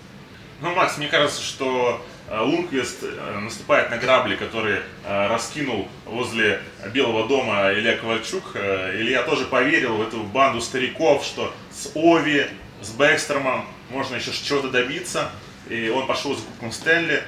Ну, 0.60 0.74
Макс, 0.74 0.98
мне 0.98 1.06
кажется, 1.06 1.40
что 1.40 2.04
Э, 2.30 2.40
Лунквист 2.42 2.98
э, 3.02 3.38
наступает 3.40 3.90
на 3.90 3.96
грабли, 3.96 4.36
которые 4.36 4.82
э, 5.04 5.26
раскинул 5.28 5.88
возле 6.04 6.60
Белого 6.92 7.26
дома 7.26 7.72
Илья 7.72 7.96
Ковальчук. 7.96 8.54
Илья 8.56 9.22
тоже 9.22 9.46
поверил 9.46 9.96
в 9.96 10.02
эту 10.02 10.22
банду 10.22 10.60
стариков, 10.60 11.24
что 11.24 11.52
с 11.70 11.90
Ови, 11.94 12.46
с 12.82 12.90
Бэкстромом 12.90 13.66
можно 13.90 14.16
еще 14.16 14.32
чего-то 14.32 14.68
добиться. 14.68 15.30
И 15.70 15.88
он 15.88 16.06
пошел 16.06 16.34
за 16.34 16.42
Кубком 16.42 16.72
Стэнли. 16.72 17.22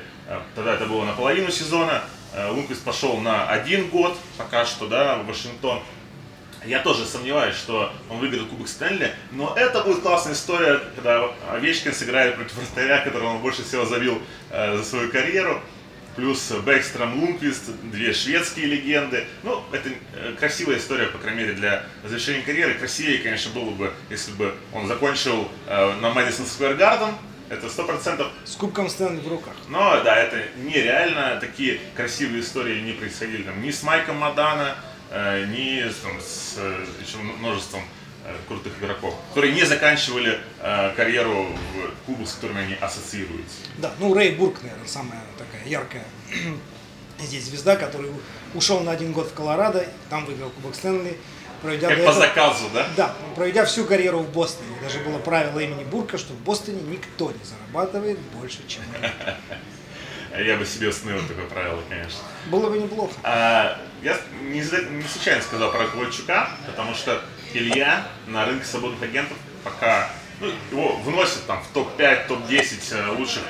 Тогда 0.54 0.74
это 0.74 0.86
было 0.86 1.04
наполовину 1.04 1.50
сезона. 1.50 2.02
Лунквист 2.50 2.84
пошел 2.84 3.16
на 3.18 3.48
один 3.48 3.88
год 3.88 4.16
пока 4.38 4.64
что, 4.64 4.86
да, 4.86 5.16
в 5.16 5.26
Вашингтон. 5.26 5.82
Я 6.64 6.80
тоже 6.80 7.06
сомневаюсь, 7.06 7.56
что 7.56 7.92
он 8.10 8.18
выиграет 8.18 8.48
Кубок 8.48 8.68
Стэнли, 8.68 9.14
но 9.32 9.54
это 9.56 9.82
будет 9.82 10.02
классная 10.02 10.34
история, 10.34 10.80
когда 10.94 11.30
Овечкин 11.52 11.94
сыграет 11.94 12.36
против 12.36 12.54
вратаря, 12.54 13.00
которого 13.02 13.28
он 13.28 13.38
больше 13.38 13.64
всего 13.64 13.86
забил 13.86 14.20
э, 14.50 14.76
за 14.76 14.84
свою 14.84 15.10
карьеру. 15.10 15.60
Плюс 16.16 16.50
Бэкстром 16.50 17.18
Лунквист, 17.18 17.70
две 17.84 18.12
шведские 18.12 18.66
легенды. 18.66 19.24
Ну, 19.42 19.62
это 19.72 19.88
э, 20.16 20.34
красивая 20.38 20.76
история, 20.76 21.06
по 21.06 21.18
крайней 21.18 21.42
мере, 21.42 21.52
для 21.54 21.84
завершения 22.04 22.42
карьеры. 22.42 22.74
Красивее, 22.74 23.18
конечно, 23.20 23.52
было 23.52 23.70
бы, 23.70 23.92
если 24.10 24.32
бы 24.32 24.54
он 24.74 24.86
закончил 24.86 25.48
э, 25.66 25.94
на 26.00 26.12
Мэдисон 26.12 26.44
Сквер 26.44 26.74
Гарден, 26.74 27.14
это 27.48 27.68
сто 27.68 27.84
процентов. 27.84 28.28
С 28.44 28.54
кубком 28.54 28.88
Стэнли 28.88 29.20
в 29.20 29.28
руках. 29.28 29.54
Но 29.68 30.00
да, 30.04 30.16
это 30.16 30.42
нереально. 30.58 31.38
Такие 31.40 31.80
красивые 31.96 32.42
истории 32.42 32.80
не 32.80 32.92
происходили 32.92 33.42
там 33.44 33.62
ни 33.62 33.70
с 33.70 33.82
Майком 33.82 34.18
Мадана, 34.18 34.76
ни 35.10 35.82
там, 36.02 36.20
с 36.20 36.56
еще 37.04 37.18
множеством 37.18 37.82
э, 38.24 38.34
крутых 38.46 38.72
игроков, 38.80 39.14
которые 39.30 39.52
не 39.52 39.64
заканчивали 39.64 40.38
э, 40.60 40.94
карьеру 40.94 41.48
в 41.74 42.06
клубах, 42.06 42.28
с 42.28 42.34
которыми 42.34 42.62
они 42.62 42.74
ассоциируются. 42.74 43.56
Да, 43.78 43.92
ну 43.98 44.14
Рэй 44.14 44.36
Бурк, 44.36 44.62
наверное, 44.62 44.86
самая 44.86 45.20
такая 45.36 45.66
яркая 45.66 46.04
здесь 47.18 47.44
звезда, 47.44 47.76
который 47.76 48.10
ушел 48.54 48.80
на 48.80 48.92
один 48.92 49.12
год 49.12 49.28
в 49.28 49.34
Колорадо, 49.34 49.86
там 50.08 50.24
выиграл 50.26 50.50
Кубок 50.50 50.74
Стэнли. 50.74 51.16
Проведя 51.62 51.88
как 51.88 51.98
по 51.98 52.02
этого, 52.02 52.20
заказу, 52.20 52.64
да? 52.72 52.88
Да, 52.96 53.14
проведя 53.36 53.66
всю 53.66 53.84
карьеру 53.84 54.20
в 54.20 54.32
Бостоне. 54.32 54.70
Даже 54.82 54.98
было 55.00 55.18
правило 55.18 55.58
имени 55.58 55.84
Бурка, 55.84 56.16
что 56.16 56.32
в 56.32 56.38
Бостоне 56.38 56.80
никто 56.80 57.30
не 57.30 57.44
зарабатывает 57.44 58.18
больше, 58.34 58.66
чем 58.66 58.80
Я 60.38 60.56
бы 60.56 60.64
себе 60.64 60.88
установил 60.88 61.26
такое 61.26 61.46
правило, 61.46 61.82
конечно. 61.88 62.20
Было 62.46 62.70
бы 62.70 62.78
неплохо. 62.78 63.12
А, 63.24 63.80
я 64.02 64.16
не, 64.42 64.60
не 64.60 65.08
случайно 65.08 65.42
сказал 65.42 65.72
про 65.72 65.86
Ковальчука, 65.86 66.50
потому 66.66 66.94
что 66.94 67.20
Илья 67.52 68.06
на 68.28 68.46
рынке 68.46 68.64
свободных 68.64 69.02
агентов 69.02 69.36
пока 69.64 70.08
ну, 70.38 70.52
его 70.70 70.96
вносят 70.98 71.46
там 71.46 71.60
в 71.62 71.68
топ-5, 71.74 72.28
топ-10 72.28 72.94
э, 72.94 73.10
лучших, 73.18 73.42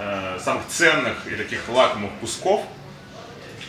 э, 0.00 0.38
самых 0.42 0.66
ценных 0.66 1.26
и 1.28 1.36
таких 1.36 1.68
лакомых 1.68 2.10
кусков. 2.20 2.66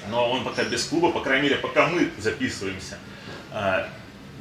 Но 0.09 0.31
он 0.31 0.43
пока 0.43 0.63
без 0.63 0.85
клуба, 0.85 1.11
по 1.11 1.21
крайней 1.21 1.49
мере, 1.49 1.55
пока 1.57 1.87
мы 1.87 2.09
записываемся. 2.17 2.97
Э, 3.51 3.85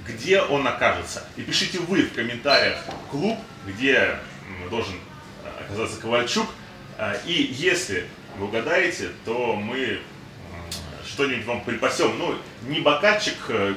где 0.07 0.41
он 0.41 0.67
окажется? 0.67 1.25
И 1.37 1.43
пишите 1.43 1.79
вы 1.79 2.03
в 2.03 2.15
комментариях 2.15 2.79
клуб, 3.11 3.39
где 3.67 4.17
должен 4.71 4.95
э, 5.45 5.65
оказаться 5.67 6.01
Ковальчук– 6.01 6.47
а, 6.57 6.64
и 7.27 7.33
если 7.53 8.07
вы 8.39 8.47
угадаете, 8.47 9.11
то 9.25 9.57
мы 9.57 10.01
что-нибудь 11.07 11.47
вам 11.47 11.61
припасем. 11.63 12.19
Ну, 12.19 12.37
не 12.69 12.81
бокальчик 12.81 13.37
э, 13.49 13.75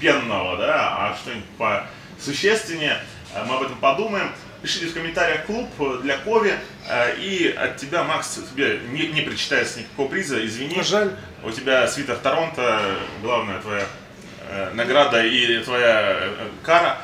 пенного, 0.00 0.56
да, 0.56 0.96
а 0.96 1.16
что-нибудь 1.16 1.48
по 1.56 1.86
существеннее. 2.20 2.98
А, 3.34 3.44
мы 3.44 3.56
об 3.56 3.62
этом 3.62 3.76
подумаем. 3.76 4.32
Пишите 4.62 4.86
в 4.86 4.94
комментариях 4.94 5.46
клуб 5.46 5.68
для 6.02 6.18
Кови. 6.18 6.54
А, 6.88 7.10
и 7.10 7.48
от 7.48 7.76
тебя, 7.76 8.02
Макс, 8.02 8.40
тебе 8.50 8.80
не, 8.90 9.06
не 9.08 9.20
причитается 9.20 9.80
никакого 9.80 10.08
приза, 10.08 10.44
извини. 10.44 10.82
Жаль. 10.82 11.12
У 11.44 11.50
тебя 11.52 11.86
свитер 11.86 12.16
Торонто, 12.16 12.96
главная 13.22 13.60
твоя 13.60 13.86
э, 14.48 14.70
награда 14.74 15.24
и 15.24 15.62
твоя 15.62 16.18
э, 16.20 16.48
кара. 16.64 16.98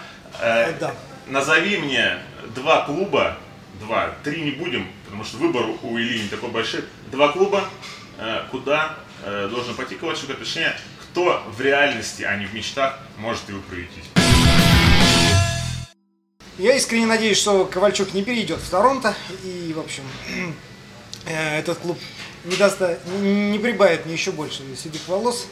Да. 0.80 0.94
Назови 1.28 1.78
мне 1.78 2.18
два 2.54 2.84
клуба, 2.84 3.36
два, 3.80 4.14
три 4.22 4.42
не 4.42 4.50
будем, 4.52 4.86
потому 5.04 5.24
что 5.24 5.38
выбор 5.38 5.66
у 5.82 5.98
Ильи 5.98 6.22
не 6.22 6.28
такой 6.28 6.50
большой. 6.50 6.84
Два 7.10 7.32
клуба, 7.32 7.68
э, 8.18 8.42
куда 8.50 8.96
э, 9.24 9.48
должен 9.48 9.74
пойти 9.74 9.94
Ковальчук, 9.94 10.36
точнее, 10.36 10.76
кто 11.00 11.42
в 11.56 11.60
реальности, 11.60 12.22
а 12.22 12.36
не 12.36 12.46
в 12.46 12.54
мечтах, 12.54 12.98
может 13.18 13.48
его 13.48 13.60
приютить. 13.60 14.10
Я 16.58 16.76
искренне 16.76 17.06
надеюсь, 17.06 17.38
что 17.38 17.64
Ковальчук 17.64 18.14
не 18.14 18.22
перейдет 18.22 18.58
в 18.60 18.70
Торонто 18.70 19.14
и, 19.42 19.72
в 19.74 19.80
общем, 19.80 20.04
э, 21.26 21.58
этот 21.58 21.78
клуб 21.78 21.98
не, 22.44 22.56
даст, 22.56 22.80
не 23.20 23.58
прибавит 23.58 24.06
мне 24.06 24.14
еще 24.14 24.30
больше 24.32 24.62
седых 24.76 25.06
волос. 25.08 25.46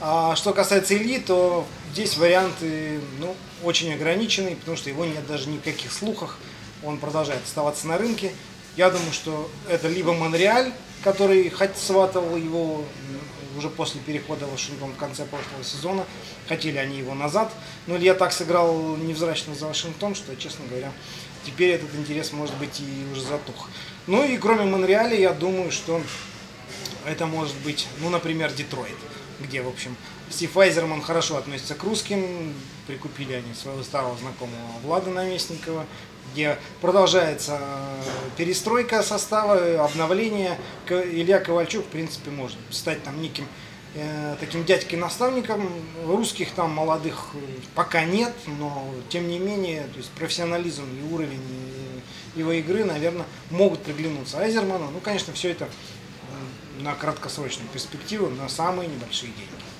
А 0.00 0.34
что 0.34 0.52
касается 0.52 0.96
Ильи, 0.96 1.20
то 1.20 1.66
здесь 1.92 2.16
варианты 2.16 3.00
ну, 3.20 3.36
очень 3.62 3.94
ограниченные, 3.94 4.56
потому 4.56 4.76
что 4.76 4.90
его 4.90 5.04
нет 5.04 5.24
даже 5.28 5.48
ни 5.48 5.58
в 5.58 5.62
каких 5.62 5.92
слухах 5.92 6.38
он 6.84 6.98
продолжает 6.98 7.42
оставаться 7.44 7.86
на 7.86 7.98
рынке. 7.98 8.32
Я 8.76 8.90
думаю, 8.90 9.12
что 9.12 9.50
это 9.68 9.88
либо 9.88 10.12
Монреаль, 10.14 10.72
который 11.02 11.48
хоть 11.50 11.76
сватывал 11.76 12.36
его 12.36 12.84
уже 13.56 13.68
после 13.68 14.00
перехода 14.00 14.46
Вашингтон 14.46 14.92
в 14.92 14.96
конце 14.96 15.24
прошлого 15.24 15.62
сезона. 15.62 16.06
Хотели 16.48 16.78
они 16.78 16.98
его 16.98 17.14
назад. 17.14 17.52
Но 17.86 17.96
Илья 17.96 18.14
так 18.14 18.32
сыграл 18.32 18.96
невзрачно 18.96 19.54
за 19.54 19.66
Вашингтон, 19.66 20.14
что, 20.14 20.34
честно 20.36 20.64
говоря, 20.68 20.90
теперь 21.44 21.70
этот 21.70 21.94
интерес, 21.94 22.32
может 22.32 22.56
быть, 22.56 22.80
и 22.80 23.12
уже 23.12 23.22
затух. 23.22 23.68
Ну 24.06 24.24
и 24.24 24.36
кроме 24.38 24.64
Монреаля, 24.64 25.18
я 25.18 25.32
думаю, 25.32 25.70
что 25.70 26.00
это 27.04 27.26
может 27.26 27.56
быть, 27.58 27.88
ну, 28.00 28.10
например, 28.10 28.52
Детройт, 28.52 28.96
где, 29.40 29.60
в 29.60 29.68
общем, 29.68 29.96
Стив 30.30 30.56
Айзерман 30.56 31.02
хорошо 31.02 31.36
относится 31.36 31.74
к 31.74 31.82
русским. 31.82 32.54
Прикупили 32.86 33.34
они 33.34 33.54
своего 33.54 33.82
старого 33.82 34.16
знакомого 34.16 34.78
Влада 34.82 35.10
Наместникова 35.10 35.86
где 36.32 36.58
продолжается 36.80 37.60
перестройка 38.36 39.02
состава, 39.02 39.84
обновление. 39.84 40.58
Илья 40.88 41.38
Ковальчук, 41.38 41.84
в 41.84 41.88
принципе, 41.88 42.30
может 42.30 42.56
стать 42.70 43.02
там 43.02 43.20
неким 43.20 43.46
э, 43.94 44.36
таким 44.40 44.64
дядькой-наставником. 44.64 45.68
Русских 46.04 46.52
там 46.52 46.70
молодых 46.70 47.28
пока 47.74 48.04
нет, 48.04 48.32
но 48.46 48.86
тем 49.08 49.28
не 49.28 49.38
менее, 49.38 49.82
то 49.84 49.98
есть 49.98 50.10
профессионализм 50.10 50.84
и 50.98 51.12
уровень 51.12 51.40
его 52.34 52.52
игры, 52.52 52.84
наверное, 52.84 53.26
могут 53.50 53.82
приглянуться 53.82 54.38
Айзерману. 54.38 54.90
Ну, 54.90 55.00
конечно, 55.00 55.32
все 55.34 55.50
это 55.50 55.68
на 56.80 56.94
краткосрочную 56.94 57.68
перспективу, 57.68 58.28
на 58.30 58.48
самые 58.48 58.88
небольшие 58.88 59.32
деньги. 59.32 59.71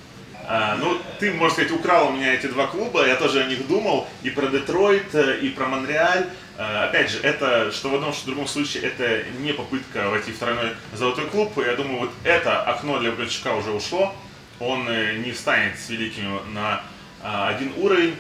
А, 0.45 0.77
ну, 0.77 0.99
ты, 1.21 1.33
можно 1.33 1.55
сказать, 1.55 1.71
украл 1.71 2.09
у 2.09 2.13
меня 2.13 2.35
эти 2.35 2.47
два 2.47 2.67
клуба, 2.67 3.07
я 3.07 3.17
тоже 3.17 3.43
о 3.43 3.47
них 3.47 3.67
думал, 3.69 4.09
и 4.23 4.31
про 4.31 4.49
Детройт, 4.49 5.15
и 5.15 5.49
про 5.51 5.67
Монреаль. 5.67 6.27
А, 6.59 6.87
опять 6.89 7.11
же, 7.11 7.21
это, 7.21 7.71
что 7.71 7.91
в 7.91 7.95
одном, 7.95 8.13
что 8.13 8.23
в 8.23 8.27
другом 8.27 8.49
случае, 8.49 8.85
это 8.85 9.25
не 9.39 9.53
попытка 9.53 10.11
войти 10.11 10.33
в 10.33 10.39
тройной 10.39 10.73
золотой 10.93 11.27
клуб. 11.27 11.53
Я 11.65 11.77
думаю, 11.77 12.01
вот 12.01 12.11
это 12.25 12.61
окно 12.63 12.99
для 12.99 13.13
Богачука 13.13 13.55
уже 13.55 13.71
ушло. 13.71 14.15
Он 14.59 14.89
э, 14.89 15.17
не 15.17 15.33
встанет 15.33 15.79
с 15.79 15.89
великими 15.89 16.39
на 16.53 16.83
а, 17.23 17.49
один 17.49 17.73
уровень. 17.77 18.17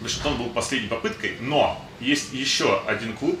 Вашингтон 0.00 0.36
был 0.36 0.50
последней 0.50 0.88
попыткой, 0.88 1.38
но 1.40 1.84
есть 1.98 2.32
еще 2.32 2.82
один 2.86 3.14
клуб, 3.14 3.36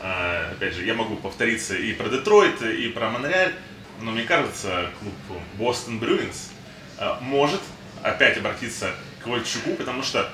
опять 0.00 0.74
же, 0.74 0.84
я 0.84 0.94
могу 0.94 1.14
повториться 1.14 1.76
и 1.76 1.92
про 1.92 2.08
Детройт, 2.08 2.60
и 2.62 2.88
про 2.88 3.10
Монреаль, 3.10 3.54
но 4.00 4.10
мне 4.10 4.24
кажется, 4.24 4.90
клуб 4.98 5.38
Бостон 5.56 6.00
Брюинс 6.00 6.50
может 7.20 7.60
опять 8.02 8.36
обратиться 8.36 8.94
к 9.18 9.24
Ковальчуку, 9.24 9.74
потому 9.74 10.02
что 10.02 10.30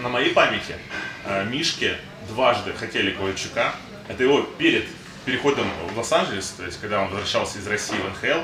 на 0.00 0.08
моей 0.08 0.32
памяти 0.32 0.76
а, 1.24 1.44
Мишки 1.44 1.96
дважды 2.28 2.72
хотели 2.72 3.10
Ковальчука. 3.10 3.74
Это 4.08 4.22
его 4.22 4.42
перед 4.42 4.86
переходом 5.24 5.66
в 5.92 5.98
Лос-Анджелес, 5.98 6.54
то 6.56 6.64
есть 6.64 6.80
когда 6.80 7.02
он 7.02 7.08
возвращался 7.10 7.58
из 7.58 7.66
России 7.66 7.96
в 7.96 8.08
НХЛ, 8.10 8.40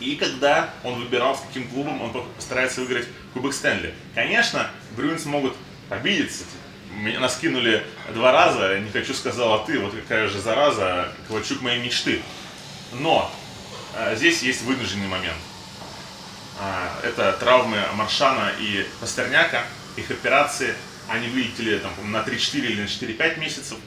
и 0.00 0.16
когда 0.16 0.70
он 0.84 0.94
выбирал, 0.94 1.36
с 1.36 1.40
каким 1.40 1.68
клубом 1.68 2.00
он 2.02 2.24
постарается 2.36 2.80
выиграть 2.80 3.08
Кубок 3.34 3.52
Стэнли. 3.52 3.94
Конечно, 4.14 4.70
Брюинс 4.96 5.24
могут 5.26 5.56
обидеться, 5.88 6.44
меня 6.94 7.20
наскинули 7.20 7.84
два 8.14 8.32
раза, 8.32 8.78
не 8.78 8.90
хочу 8.90 9.14
сказал, 9.14 9.54
а 9.54 9.64
ты, 9.64 9.78
вот 9.78 9.94
какая 9.94 10.28
же 10.28 10.40
зараза, 10.40 11.12
Ковальчук 11.28 11.60
моей 11.62 11.82
мечты. 11.82 12.22
Но 12.92 13.30
э, 13.94 14.16
здесь 14.16 14.42
есть 14.42 14.62
вынужденный 14.62 15.08
момент. 15.08 15.38
Э, 16.60 17.08
это 17.08 17.32
травмы 17.40 17.78
Маршана 17.94 18.52
и 18.60 18.86
Пастерняка, 19.00 19.64
их 19.96 20.10
операции, 20.10 20.74
они 21.08 21.28
вылетели 21.28 21.78
там, 21.78 21.92
на 22.10 22.18
3-4 22.18 22.58
или 22.58 22.82
на 22.82 22.86
4-5 22.86 23.40
месяцев. 23.40 23.78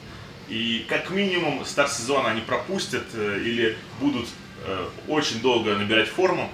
И 0.48 0.84
как 0.88 1.10
минимум 1.10 1.64
старт 1.64 1.92
сезона 1.92 2.30
они 2.30 2.40
пропустят 2.40 3.04
э, 3.14 3.40
или 3.42 3.78
будут 4.00 4.28
э, 4.64 4.88
очень 5.08 5.40
долго 5.40 5.74
набирать 5.76 6.08
форму. 6.08 6.50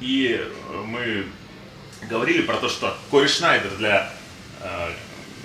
И 0.00 0.38
э, 0.38 0.82
мы 0.84 1.26
говорили 2.08 2.42
про 2.42 2.56
то, 2.56 2.68
что 2.68 2.96
Кори 3.10 3.28
Шнайдер 3.28 3.70
для 3.76 4.12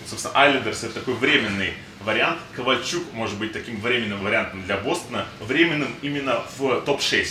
собственно, 0.07 0.39
Айлендерс 0.39 0.83
это 0.83 0.95
такой 0.95 1.15
временный 1.15 1.73
вариант. 2.01 2.39
Ковальчук 2.55 3.03
может 3.13 3.37
быть 3.37 3.51
таким 3.51 3.79
временным 3.79 4.23
вариантом 4.23 4.63
для 4.63 4.77
Бостона, 4.77 5.25
временным 5.39 5.93
именно 6.01 6.43
в 6.57 6.81
топ-6. 6.81 7.27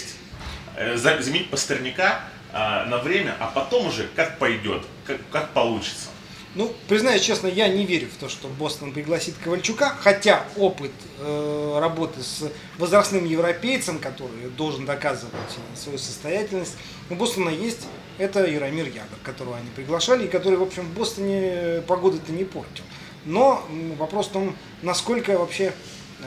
Э, 0.77 0.97
заменить 0.97 1.51
Пастерняка 1.51 2.21
а, 2.59 2.87
на 2.87 2.97
время, 2.97 3.37
а 3.39 3.49
потом 3.49 3.89
уже 3.89 4.09
как 4.17 4.39
пойдет, 4.39 4.83
как, 5.05 5.19
как 5.31 5.51
получится. 5.51 6.09
Ну, 6.55 6.73
признаюсь 6.89 7.21
честно, 7.21 7.49
я 7.49 7.69
не 7.69 7.85
верю 7.85 8.09
в 8.09 8.19
то, 8.19 8.31
что 8.31 8.49
Бостон 8.49 8.93
пригласит 8.93 9.35
Ковальчука, 9.45 9.95
хотя 10.01 10.43
опыт 10.57 10.91
э, 11.19 11.79
работы 11.79 12.23
с 12.23 12.51
возрастным 12.79 13.27
европейцем, 13.27 13.99
который 13.99 14.49
должен 14.57 14.87
доказывать 14.87 15.35
свою 15.75 15.99
состоятельность, 15.99 16.79
у 17.11 17.15
Бостона 17.15 17.51
есть, 17.51 17.87
это 18.17 18.47
Яромир 18.47 18.87
Ягор, 18.87 19.19
которого 19.23 19.59
они 19.59 19.69
приглашали, 19.77 20.25
и 20.25 20.29
который, 20.29 20.57
в 20.57 20.63
общем, 20.63 20.85
в 20.85 20.95
Бостоне 20.95 21.83
погоды-то 21.87 22.33
не 22.33 22.45
портил. 22.45 22.85
Но 23.27 23.63
вопрос 23.99 24.29
в 24.29 24.33
том, 24.33 24.57
насколько 24.81 25.39
вообще 25.39 25.75
э, 26.21 26.25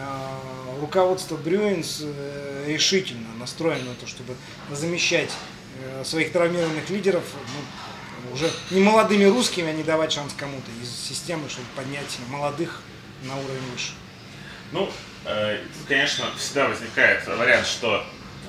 руководство 0.80 1.38
Брюинс 1.38 2.02
э, 2.04 2.66
решительно 2.68 3.30
настроено 3.40 3.86
на 3.86 3.96
то, 3.96 4.06
чтобы 4.06 4.36
замещать 4.72 5.32
э, 5.32 5.59
своих 6.04 6.32
травмированных 6.32 6.90
лидеров, 6.90 7.24
ну, 7.36 8.34
уже 8.34 8.50
не 8.72 8.82
молодыми 8.82 9.26
русскими, 9.26 9.70
а 9.70 9.74
не 9.74 9.84
давать 9.84 10.12
шанс 10.12 10.34
кому-то 10.38 10.70
из 10.82 10.90
системы, 10.90 11.50
чтобы 11.50 11.68
поднять 11.76 12.18
молодых 12.30 12.82
на 13.24 13.36
уровень 13.36 13.72
выше. 13.72 13.92
Ну, 14.72 14.90
э, 15.26 15.58
тут, 15.78 15.88
конечно, 15.88 16.26
всегда 16.38 16.68
возникает 16.68 17.26
вариант, 17.28 17.66
что 17.68 18.06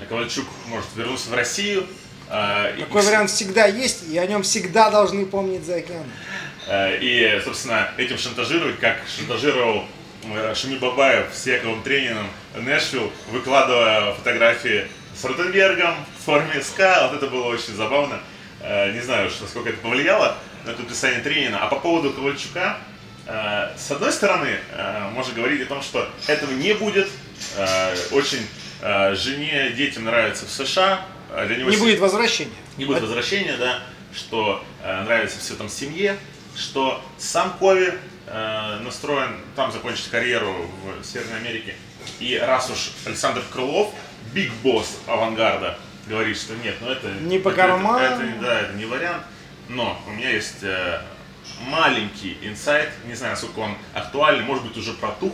Ковальчук 0.08 0.46
может 0.66 0.88
вернуться 0.96 1.30
в 1.30 1.34
Россию. 1.34 1.86
Э, 2.28 2.74
Такой 2.78 3.02
и, 3.02 3.06
вариант 3.06 3.30
всегда 3.30 3.66
есть, 3.66 4.08
и 4.08 4.18
о 4.18 4.26
нем 4.26 4.42
всегда 4.42 4.90
должны 4.90 5.26
помнить 5.26 5.64
за 5.64 5.76
океаном. 5.76 6.10
Э, 6.66 6.98
и, 7.00 7.40
собственно, 7.44 7.90
этим 7.96 8.18
шантажировать, 8.18 8.78
как 8.78 8.98
шантажировал 9.16 9.84
э, 10.24 10.54
Шами 10.54 10.76
Бабаев 10.76 11.26
с 11.32 11.46
Яковом 11.46 11.82
Трениным 11.82 12.28
Нэшвилл, 12.54 13.10
выкладывая 13.30 14.12
фотографии 14.14 14.88
с 15.14 15.24
Ротенбергом 15.24 15.94
в 16.18 16.24
форме 16.24 16.62
СК. 16.62 16.80
Вот 17.02 17.14
это 17.14 17.26
было 17.26 17.46
очень 17.46 17.74
забавно. 17.74 18.20
Э, 18.62 18.92
не 18.92 19.00
знаю, 19.00 19.30
насколько 19.40 19.70
это 19.70 19.78
повлияло 19.78 20.36
на 20.64 20.72
подписание 20.72 21.20
Тренина. 21.20 21.58
А 21.62 21.66
по 21.68 21.76
поводу 21.76 22.10
Ковальчука, 22.10 22.78
э, 23.26 23.70
с 23.76 23.90
одной 23.90 24.12
стороны, 24.12 24.58
э, 24.72 25.08
можно 25.12 25.34
говорить 25.34 25.62
о 25.62 25.66
том, 25.66 25.82
что 25.82 26.08
этого 26.26 26.52
не 26.52 26.74
будет. 26.74 27.08
Очень 28.12 28.46
жене, 29.12 29.72
детям 29.76 30.04
нравится 30.04 30.46
в 30.46 30.50
США. 30.50 31.04
Для 31.46 31.56
него 31.56 31.70
не 31.70 31.76
будет 31.76 32.00
возвращения. 32.00 32.56
Не 32.78 32.86
будет 32.86 33.02
возвращения, 33.02 33.56
да. 33.58 33.82
Что 34.14 34.64
нравится 34.82 35.38
все 35.38 35.54
там 35.54 35.68
семье. 35.68 36.16
Что 36.56 37.02
сам 37.18 37.52
Кови 37.58 37.92
настроен 38.82 39.36
там 39.54 39.70
закончить 39.70 40.08
карьеру 40.08 40.70
в 40.82 41.04
Северной 41.04 41.40
Америке. 41.40 41.74
И 42.20 42.38
раз 42.38 42.70
уж 42.70 42.92
Александр 43.04 43.42
Крылов, 43.52 43.92
биг 44.32 44.52
босс 44.62 44.98
авангарда, 45.06 45.78
говорит, 46.06 46.36
что 46.36 46.54
нет, 46.56 46.76
ну 46.80 46.88
это 46.88 47.10
не 47.20 47.38
по 47.38 47.52
карману. 47.52 47.98
Это, 47.98 48.22
это, 48.22 48.40
да, 48.40 48.60
это 48.60 48.72
не 48.74 48.84
вариант. 48.84 49.24
Но 49.68 50.00
у 50.06 50.10
меня 50.10 50.30
есть 50.30 50.62
э, 50.62 51.00
маленький 51.60 52.38
инсайт, 52.42 52.90
не 53.06 53.14
знаю, 53.14 53.32
насколько 53.32 53.60
он 53.60 53.76
актуальный, 53.94 54.44
может 54.44 54.64
быть 54.64 54.76
уже 54.76 54.92
протух, 54.94 55.32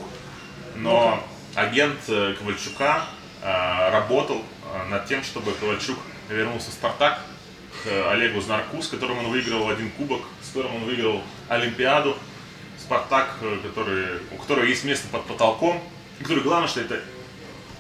но 0.76 1.22
ну 1.54 1.61
агент 1.61 1.98
э, 2.09 2.35
Ковальчука 2.38 3.06
э, 3.42 3.90
работал 3.90 4.42
э, 4.74 4.88
над 4.90 5.06
тем, 5.06 5.22
чтобы 5.24 5.52
Ковальчук 5.52 5.98
вернулся 6.28 6.70
в 6.70 6.74
Спартак 6.74 7.20
к 7.82 8.11
Олегу 8.11 8.40
Знарку, 8.40 8.82
с 8.82 8.88
которым 8.88 9.18
он 9.18 9.28
выиграл 9.28 9.68
один 9.70 9.90
кубок, 9.92 10.22
с 10.42 10.48
которым 10.48 10.76
он 10.76 10.85
выиграл 10.85 11.22
Олимпиаду. 11.48 12.16
Спартак, 12.78 13.37
э, 13.40 13.59
который, 13.62 14.20
у 14.32 14.37
которого 14.37 14.64
есть 14.64 14.85
место 14.85 15.09
под 15.09 15.24
потолком, 15.24 15.82
и 16.20 16.22
который, 16.22 16.42
главное, 16.42 16.68
что 16.68 16.80
это 16.80 17.00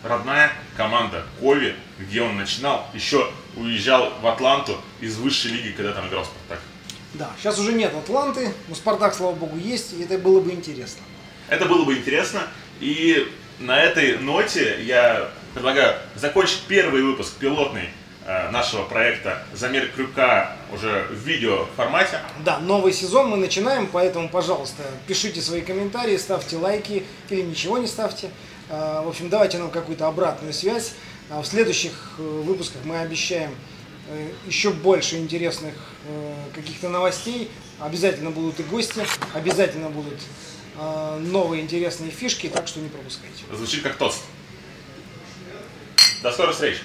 родная 0.06 0.52
команда 0.76 1.24
Кови, 1.40 1.74
где 1.98 2.22
он 2.22 2.36
начинал, 2.36 2.86
еще 2.94 3.30
уезжал 3.56 4.12
в 4.20 4.26
Атланту 4.26 4.80
из 5.00 5.16
высшей 5.16 5.52
лиги, 5.52 5.72
когда 5.72 5.92
там 5.92 6.08
играл 6.08 6.24
Спартак. 6.24 6.60
Да, 7.14 7.30
сейчас 7.38 7.58
уже 7.58 7.72
нет 7.72 7.94
Атланты, 7.94 8.52
но 8.68 8.74
Спартак, 8.74 9.14
слава 9.14 9.34
богу, 9.34 9.56
есть, 9.56 9.92
и 9.94 10.02
это 10.02 10.18
было 10.18 10.40
бы 10.40 10.52
интересно. 10.52 11.02
Это 11.48 11.66
было 11.66 11.84
бы 11.84 11.96
интересно, 11.96 12.42
и 12.80 13.32
на 13.58 13.80
этой 13.80 14.18
ноте 14.18 14.82
я 14.82 15.30
предлагаю 15.54 15.96
закончить 16.14 16.62
первый 16.68 17.02
выпуск 17.02 17.34
пилотный 17.38 17.88
э, 18.26 18.50
нашего 18.50 18.84
проекта 18.84 19.42
«Замер 19.54 19.88
крюка» 19.88 20.56
уже 20.72 21.06
в 21.10 21.26
видео 21.26 21.66
формате. 21.76 22.20
Да, 22.44 22.58
новый 22.58 22.92
сезон 22.92 23.30
мы 23.30 23.38
начинаем, 23.38 23.86
поэтому, 23.86 24.28
пожалуйста, 24.28 24.82
пишите 25.06 25.40
свои 25.40 25.62
комментарии, 25.62 26.16
ставьте 26.18 26.56
лайки 26.56 27.04
или 27.30 27.40
ничего 27.40 27.78
не 27.78 27.86
ставьте. 27.86 28.30
А, 28.68 29.02
в 29.02 29.08
общем, 29.08 29.28
давайте 29.28 29.58
нам 29.58 29.70
какую-то 29.70 30.06
обратную 30.06 30.52
связь. 30.52 30.92
А, 31.30 31.42
в 31.42 31.46
следующих 31.46 31.92
э, 32.18 32.22
выпусках 32.22 32.84
мы 32.84 32.98
обещаем 32.98 33.54
э, 34.08 34.30
еще 34.46 34.70
больше 34.70 35.18
интересных 35.18 35.74
э, 36.06 36.34
каких-то 36.54 36.88
новостей. 36.88 37.50
Обязательно 37.78 38.30
будут 38.30 38.58
и 38.60 38.62
гости, 38.62 39.06
обязательно 39.34 39.90
будут 39.90 40.18
новые 41.20 41.62
интересные 41.62 42.10
фишки, 42.10 42.48
так 42.48 42.68
что 42.68 42.80
не 42.80 42.90
пропускайте. 42.90 43.44
Звучит 43.50 43.82
как 43.82 43.96
тост. 43.96 44.22
До 46.22 46.30
скорых 46.32 46.52
встреч! 46.52 46.82